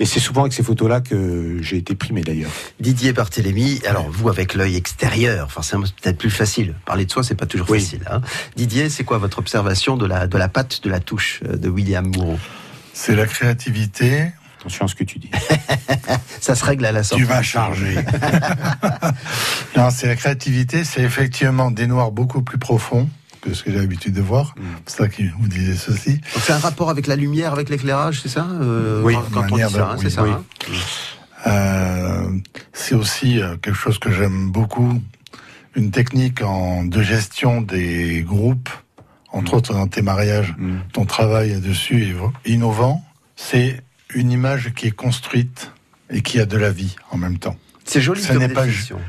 [0.00, 2.50] Et c'est souvent avec ces photos-là que j'ai été primé d'ailleurs.
[2.80, 6.74] Didier Barthélémy, alors vous avec l'œil extérieur, forcément c'est peut-être plus facile.
[6.84, 8.02] Parler de soi, c'est pas toujours facile.
[8.10, 8.20] Hein.
[8.56, 11.68] Didier, c'est quoi votre observation de la, de la patte, de la touche euh, de
[11.68, 12.38] William Moreau?
[12.92, 14.32] C'est la créativité.
[14.64, 15.30] Attention à ce que tu dis.
[16.40, 17.22] Ça se règle à la sortie.
[17.22, 17.96] Tu vas charger.
[19.76, 23.06] non, c'est la créativité, c'est effectivement des noirs beaucoup plus profonds
[23.42, 24.54] que ce que j'ai l'habitude de voir.
[24.56, 24.62] Mm.
[24.86, 26.18] C'est ça qui vous disait ceci.
[26.40, 29.62] c'est un rapport avec la lumière, avec l'éclairage, c'est ça euh, Oui, quand on dit
[29.70, 30.22] ça, c'est ça.
[30.22, 30.42] Hein
[31.46, 32.30] euh,
[32.72, 35.02] c'est aussi euh, quelque chose que j'aime beaucoup,
[35.74, 38.70] une technique en, de gestion des groupes,
[39.30, 39.56] entre mm.
[39.58, 40.76] autres dans tes mariages, mm.
[40.94, 42.14] ton travail dessus
[42.46, 43.04] est innovant.
[43.36, 43.82] C'est
[44.14, 45.72] une image qui est construite
[46.10, 47.56] et qui a de la vie en même temps.
[47.84, 48.66] C'est joli ce n'est pas,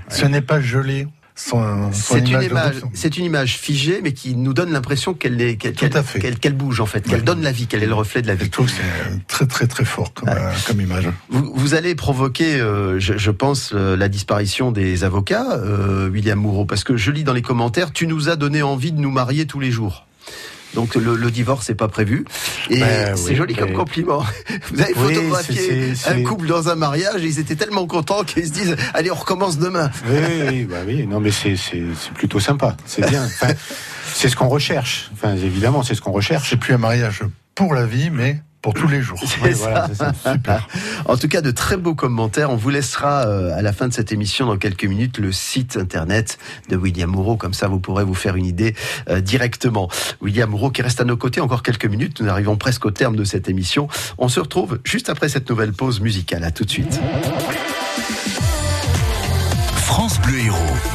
[0.09, 4.71] Ce n'est pas gelé c'est une image, c'est une image figée, mais qui nous donne
[4.71, 8.21] l'impression qu'elle est, qu'elle, bouge en fait, qu'elle donne la vie, qu'elle est le reflet
[8.21, 8.45] de la vie.
[8.45, 11.09] Je trouve que c'est très très très fort comme, euh, comme image.
[11.29, 15.59] Vous, allez provoquer, euh, je, pense, euh, la disparition des avocats,
[16.09, 18.99] William Moreau, parce que je lis dans les commentaires, tu nous as donné envie de
[18.99, 20.04] nous marier tous les jours.
[20.75, 22.25] Donc le, divorce n'est pas prévu.
[22.69, 24.23] Et ben c'est joli comme compliment.
[24.71, 28.51] Vous avez photographié un couple dans un mariage et ils étaient tellement contents qu'ils se
[28.51, 29.89] disent allez on recommence demain.
[30.07, 31.55] Oui, bah oui, non mais c'est
[32.13, 33.27] plutôt sympa, c'est bien.
[34.13, 35.09] c'est ce qu'on recherche.
[35.13, 36.49] Enfin évidemment c'est ce qu'on recherche.
[36.49, 37.23] C'est plus un mariage
[37.55, 39.19] pour la vie, mais pour tous les jours.
[41.05, 42.49] En tout cas, de très beaux commentaires.
[42.49, 45.77] On vous laissera euh, à la fin de cette émission, dans quelques minutes, le site
[45.77, 46.39] internet
[46.69, 47.37] de William Moreau.
[47.37, 48.73] Comme ça, vous pourrez vous faire une idée
[49.07, 49.87] euh, directement.
[50.19, 52.21] William Moreau qui reste à nos côtés encore quelques minutes.
[52.21, 53.87] Nous arrivons presque au terme de cette émission.
[54.17, 56.43] On se retrouve juste après cette nouvelle pause musicale.
[56.43, 56.99] À tout de suite.
[59.75, 60.94] France Bleu Héros.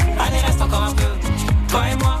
[1.71, 2.20] Toi et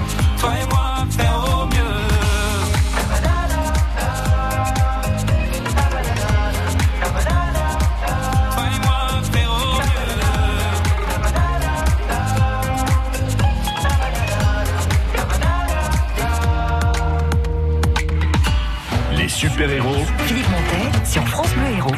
[19.61, 21.91] Philippe Montet sur France Bleu Héros.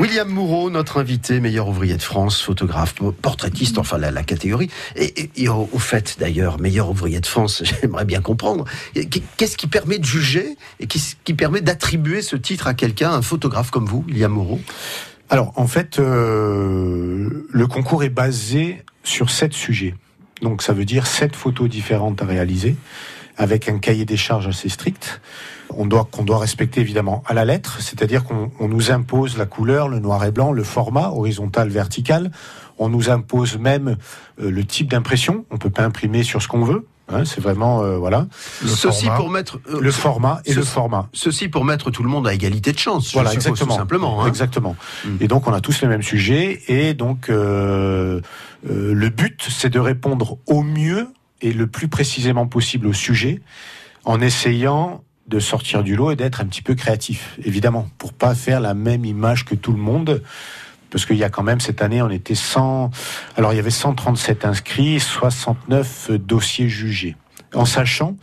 [0.00, 4.70] William Moureau, notre invité, meilleur ouvrier de France, photographe, portraitiste, enfin la, la catégorie.
[4.94, 8.64] Et, et- et au, au fait, d'ailleurs, meilleur ouvrier de France, j'aimerais bien comprendre.
[9.36, 13.20] Qu'est-ce qui permet de juger et qu'est-ce qui permet d'attribuer ce titre à quelqu'un, un
[13.20, 14.58] photographe comme vous, William Moureau
[15.28, 19.94] Alors, en fait, euh, le concours est basé sur sept sujets.
[20.40, 22.74] Donc, ça veut dire sept photos différentes à réaliser,
[23.36, 25.20] avec un cahier des charges assez strict.
[25.76, 29.46] On doit qu'on doit respecter évidemment à la lettre, c'est-à-dire qu'on on nous impose la
[29.46, 32.30] couleur, le noir et blanc, le format horizontal, vertical.
[32.78, 33.96] On nous impose même
[34.40, 35.44] euh, le type d'impression.
[35.50, 36.86] On peut pas imprimer sur ce qu'on veut.
[37.12, 38.26] hein, c'est vraiment euh, voilà.
[38.64, 41.08] Ceci pour mettre euh, le format et le format.
[41.12, 43.08] Ceci pour mettre tout le monde à égalité de chance.
[43.08, 43.74] je Voilà, suppose, exactement.
[43.74, 44.22] Tout simplement.
[44.22, 44.28] hein.
[44.28, 44.76] Exactement.
[45.20, 46.60] Et donc, on a tous les mêmes sujets.
[46.68, 48.20] Et donc, euh,
[48.70, 51.08] euh, le but, c'est de répondre au mieux
[51.42, 53.40] et le plus précisément possible au sujet,
[54.04, 58.34] en essayant de sortir du lot et d'être un petit peu créatif, évidemment, pour pas
[58.34, 60.22] faire la même image que tout le monde.
[60.90, 62.90] Parce qu'il y a quand même cette année, on était 100.
[63.36, 67.16] Alors, il y avait 137 inscrits, 69 dossiers jugés.
[67.54, 68.16] En sachant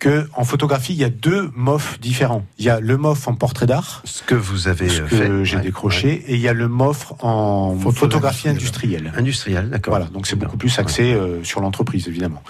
[0.00, 2.44] que en photographie, il y a deux MOF différents.
[2.58, 5.16] Il y a le MOF en portrait d'art, ce que vous avez ce euh, que
[5.16, 9.12] fait, j'ai ouais, décroché, et il y a le MOF en Photo photographie industrielle.
[9.16, 9.92] Industriel, d'accord.
[9.92, 12.42] Voilà, donc c'est beaucoup plus axé euh, sur l'entreprise, évidemment.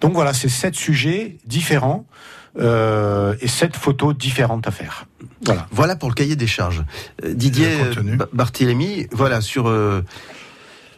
[0.00, 2.06] Donc voilà, c'est sept sujets différents
[2.60, 5.06] euh, et sept photos différentes à faire.
[5.44, 5.66] Voilà.
[5.72, 6.84] Voilà pour le cahier des charges.
[7.24, 8.12] Euh, Didier Le contenu.
[8.12, 10.04] euh, Ba- Barthélemy, voilà sur euh,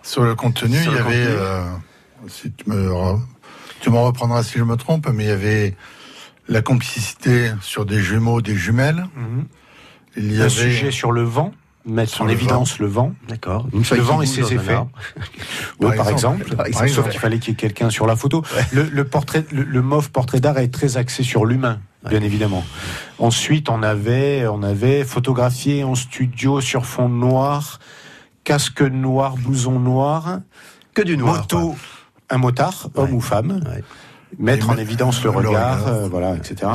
[0.03, 1.64] Sur le contenu, Sur il y avait, euh,
[2.28, 2.91] si tu me,
[3.81, 5.74] tu m'en reprendras si je me trompe, mais il y avait
[6.49, 9.05] la complicité sur des jumeaux, des jumelles.
[10.16, 11.53] Il y un avait sujet sur le vent,
[11.87, 13.12] mettre Sur en le évidence le vent.
[13.28, 13.66] D'accord.
[13.72, 14.76] Le vent et ses effets.
[15.81, 16.43] Oui, Par par, exemple.
[16.43, 16.72] exemple.
[16.72, 18.43] Par Sauf qu'il fallait qu'il y ait quelqu'un sur la photo.
[18.72, 22.64] Le, le portrait, le, le MOF portrait d'art est très axé sur l'humain, bien évidemment.
[23.18, 27.78] Ensuite, on avait, on avait photographié en studio sur fond noir,
[28.45, 30.41] casque noir, blouson noir,
[30.93, 31.39] que du noir.
[31.43, 31.76] moto,
[32.31, 33.61] un motard, homme ou femme,
[34.39, 35.89] mettre Et en évidence le regard, regard.
[35.89, 36.70] euh, voilà, etc.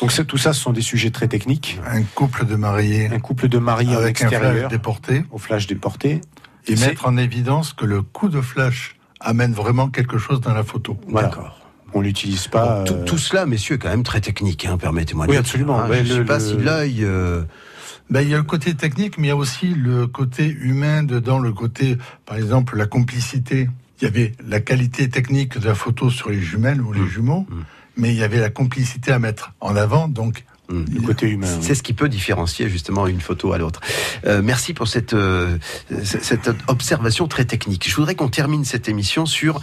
[0.00, 1.78] Donc tout ça, ce sont des sujets très techniques.
[1.86, 5.66] un couple de mariés Un couple de mariés en avec un flash déporté au flash
[5.66, 6.20] déporté.
[6.66, 10.64] et mettre en évidence que le coup de flash amène vraiment quelque chose dans la
[10.64, 10.96] photo.
[11.08, 11.30] Voilà.
[11.92, 12.84] On l'utilise pas.
[12.84, 15.80] Bon, euh, tout cela, messieurs, est quand même très technique, hein, permettez-moi de Oui, absolument.
[15.80, 15.88] hein.
[15.90, 17.04] Ouais, je ne le- sais pas si l'œil...
[17.04, 17.42] euh,
[18.10, 21.02] Ben, il y a le côté technique, mais il y a aussi le côté humain
[21.02, 23.68] dedans, le côté, par exemple, la complicité.
[24.00, 27.46] Il y avait la qualité technique de la photo sur les jumelles ou les jumeaux,
[27.96, 31.46] mais il y avait la complicité à mettre en avant, donc le côté humain.
[31.60, 33.80] C'est ce qui peut différencier justement une photo à l'autre.
[34.26, 35.58] Euh, merci pour cette, euh,
[36.02, 37.88] cette observation très technique.
[37.88, 39.60] Je voudrais qu'on termine cette émission sur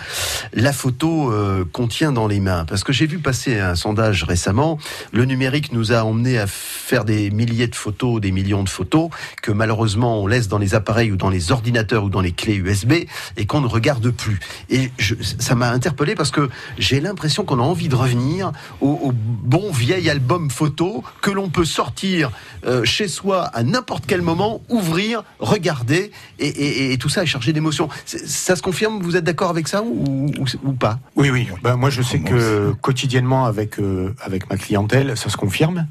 [0.53, 2.66] la photo euh, qu'on tient dans les mains.
[2.66, 4.78] Parce que j'ai vu passer un sondage récemment.
[5.12, 9.10] Le numérique nous a emmené à faire des milliers de photos, des millions de photos,
[9.41, 12.55] que malheureusement on laisse dans les appareils ou dans les ordinateurs ou dans les clés
[12.55, 12.93] USB
[13.38, 14.39] et qu'on ne regarde plus.
[14.70, 18.51] Et je, ça m'a interpellé parce que j'ai l'impression qu'on a envie de revenir
[18.82, 22.32] au, au bon vieil album photo que l'on peut sortir
[22.66, 27.28] euh, chez soi à n'importe quel moment, ouvrir, regarder et, et- et tout ça est
[27.28, 27.89] chargé d'émotions.
[28.06, 31.00] Ça se confirme Vous êtes d'accord avec ça ou, ou- ou pas?
[31.16, 31.48] Oui, oui.
[31.64, 35.88] Ben, moi, je sais que quotidiennement, avec, euh, avec ma clientèle, ça se confirme.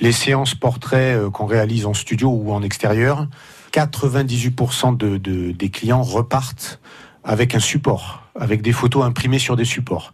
[0.00, 3.26] Les séances portraits euh, qu'on réalise en studio ou en extérieur,
[3.72, 6.80] 98% de, de- des clients repartent
[7.24, 10.12] avec un support, avec des photos imprimées sur des supports.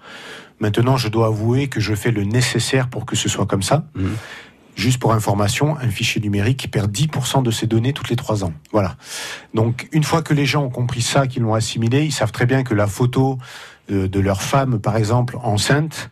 [0.61, 3.85] Maintenant, je dois avouer que je fais le nécessaire pour que ce soit comme ça.
[4.75, 8.53] Juste pour information, un fichier numérique perd 10% de ses données toutes les trois ans.
[8.71, 8.95] Voilà.
[9.53, 12.47] Donc, une fois que les gens ont compris ça, qu'ils l'ont assimilé, ils savent très
[12.47, 13.39] bien que la photo
[13.91, 16.11] euh, de leur femme, par exemple, enceinte,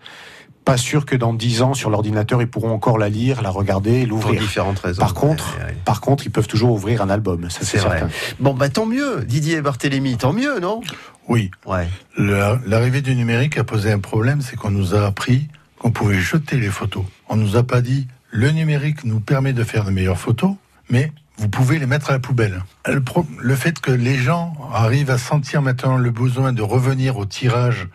[0.65, 4.05] pas sûr que dans 10 ans, sur l'ordinateur, ils pourront encore la lire, la regarder,
[4.05, 4.33] l'ouvrir.
[4.35, 5.01] Pour différentes raisons.
[5.01, 7.49] Par contre, par contre, ils peuvent toujours ouvrir un album.
[7.51, 8.09] Ça, c'est certain.
[8.41, 10.81] Bon, bah tant mieux, Didier Barthélémy, tant mieux, non?
[11.29, 11.51] Oui.
[11.67, 11.89] Ouais.
[12.17, 15.49] L'arrivée du numérique a posé un problème, c'est qu'on nous a appris
[15.79, 17.05] qu'on pouvait jeter les photos.
[17.29, 20.55] On nous a pas dit le numérique nous permet de faire de meilleures photos,
[20.89, 22.63] mais vous pouvez les mettre à la poubelle.
[22.87, 27.89] Le fait que les gens arrivent à sentir maintenant le besoin de revenir au tirage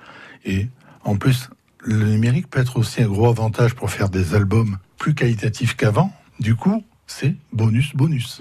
[0.46, 0.68] et
[1.04, 5.16] en plus le numérique peut être aussi un gros avantage pour faire des albums plus
[5.16, 6.14] qualitatifs qu'avant.
[6.40, 8.40] Du coup, c'est bonus bonus.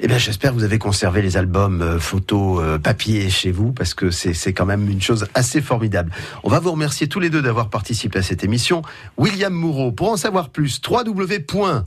[0.00, 3.72] Eh bien, j'espère que vous avez conservé les albums euh, photos euh, papier chez vous
[3.72, 6.10] parce que c'est c'est quand même une chose assez formidable.
[6.42, 8.82] On va vous remercier tous les deux d'avoir participé à cette émission.
[9.16, 11.82] William Moreau, pour en savoir plus, www.wm,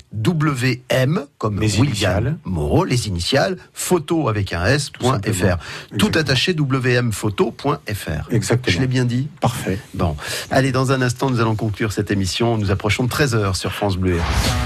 [1.38, 2.38] comme Les William initiales.
[2.46, 5.04] Moreau, les initiales, photo avec un s.fr.
[5.04, 5.58] simplement.
[5.98, 8.32] Tout attaché wmphoto.fr.
[8.32, 8.76] Exactement.
[8.76, 9.80] Je l'ai bien dit Parfait.
[9.94, 10.16] Bon.
[10.52, 12.58] Allez, dans un instant, nous allons conclure cette émission.
[12.58, 14.20] Nous approchons de 13h sur France Bleu.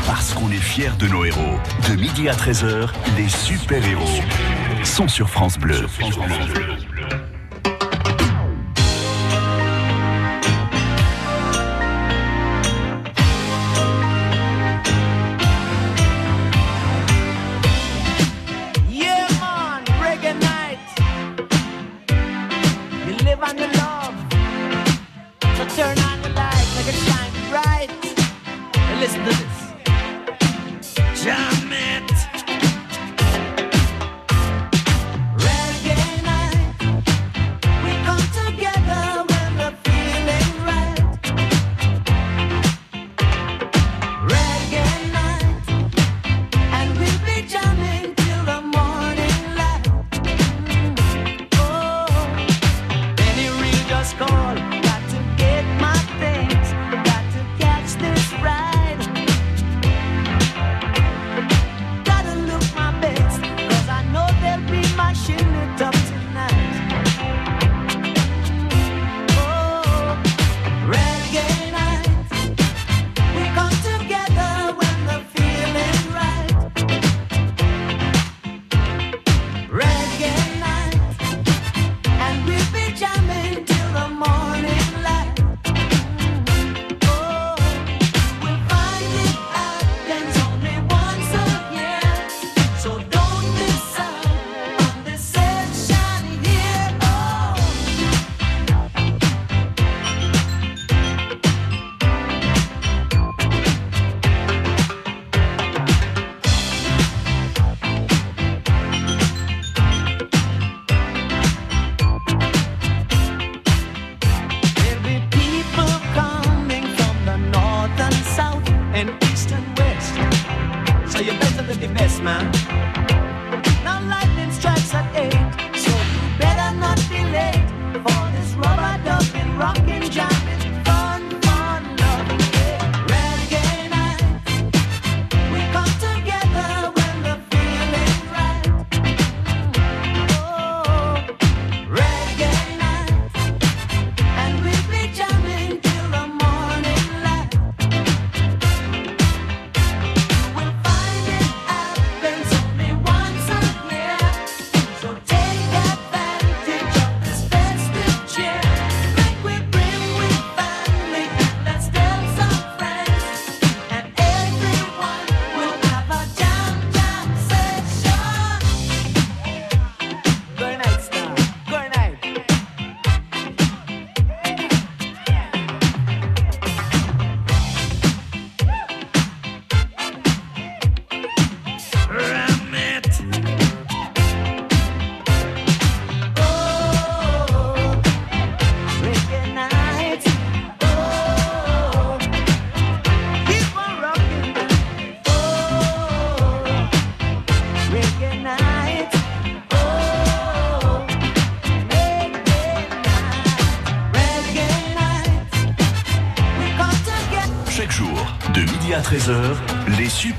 [0.05, 1.57] Parce qu'on est fiers de nos héros.
[1.85, 4.21] De midi à 13h, les super-héros
[4.83, 5.85] sont sur France Bleu.
[5.99, 6.76] Yeah,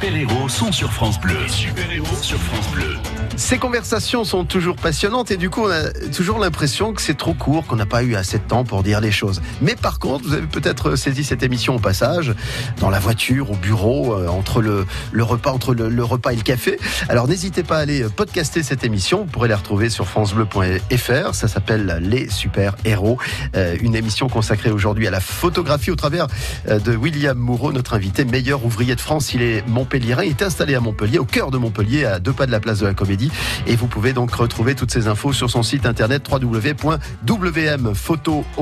[0.01, 1.49] super-héros sont sur France Bleu.
[1.49, 3.18] Super-héros sur France Bleu.
[3.39, 7.34] Ces conversations sont toujours passionnantes et du coup on a toujours l'impression que c'est trop
[7.34, 9.41] court, qu'on n'a pas eu assez de temps pour dire les choses.
[9.62, 12.34] Mais par contre, vous avez peut-être saisi cette émission au passage,
[12.80, 16.36] dans la voiture, au bureau, euh, entre le, le repas, entre le, le repas et
[16.36, 16.80] le café.
[17.09, 19.20] Alors n'hésitez pas à aller podcaster cette émission.
[19.20, 21.34] Vous pourrez la retrouver sur francebleu.fr.
[21.34, 23.18] Ça s'appelle Les Super Héros,
[23.55, 26.26] Euh, une émission consacrée aujourd'hui à la photographie au travers
[26.68, 29.32] euh, de William Moureau, notre invité, meilleur ouvrier de France.
[29.32, 32.47] Il est Montpellierin, il est installé à Montpellier, au cœur de Montpellier, à deux pas
[32.47, 33.28] de la place de la Comédie.
[33.66, 36.85] Et vous pouvez donc retrouver toutes ces infos sur son site internet www.wmphoto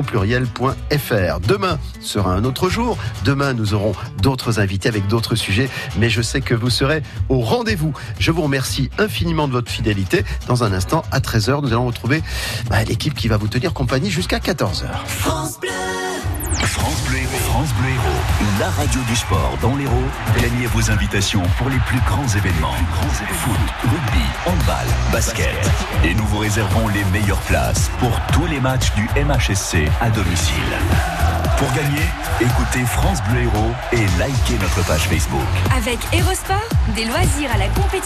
[0.07, 1.39] pluriel.fr.
[1.41, 2.97] Demain sera un autre jour.
[3.25, 5.69] Demain, nous aurons d'autres invités avec d'autres sujets.
[5.99, 7.93] Mais je sais que vous serez au rendez-vous.
[8.19, 10.23] Je vous remercie infiniment de votre fidélité.
[10.47, 12.23] Dans un instant, à 13h, nous allons retrouver
[12.69, 14.85] bah, l'équipe qui va vous tenir compagnie jusqu'à 14h.
[15.05, 15.69] France Bleu.
[16.65, 17.37] France Bleu Héros.
[17.49, 19.95] France Bleu Héros, la radio du sport dans l'Hérault.
[20.41, 22.75] Gagnez vos invitations pour les plus grands événements.
[23.33, 25.71] Foot, rugby, handball, basket.
[26.03, 30.55] Et nous vous réservons les meilleures places pour tous les matchs du MHSC à domicile.
[31.57, 32.03] Pour gagner,
[32.39, 35.47] écoutez France Bleu Héros et likez notre page Facebook.
[35.75, 37.87] Avec Aerosport, des loisirs à la compétition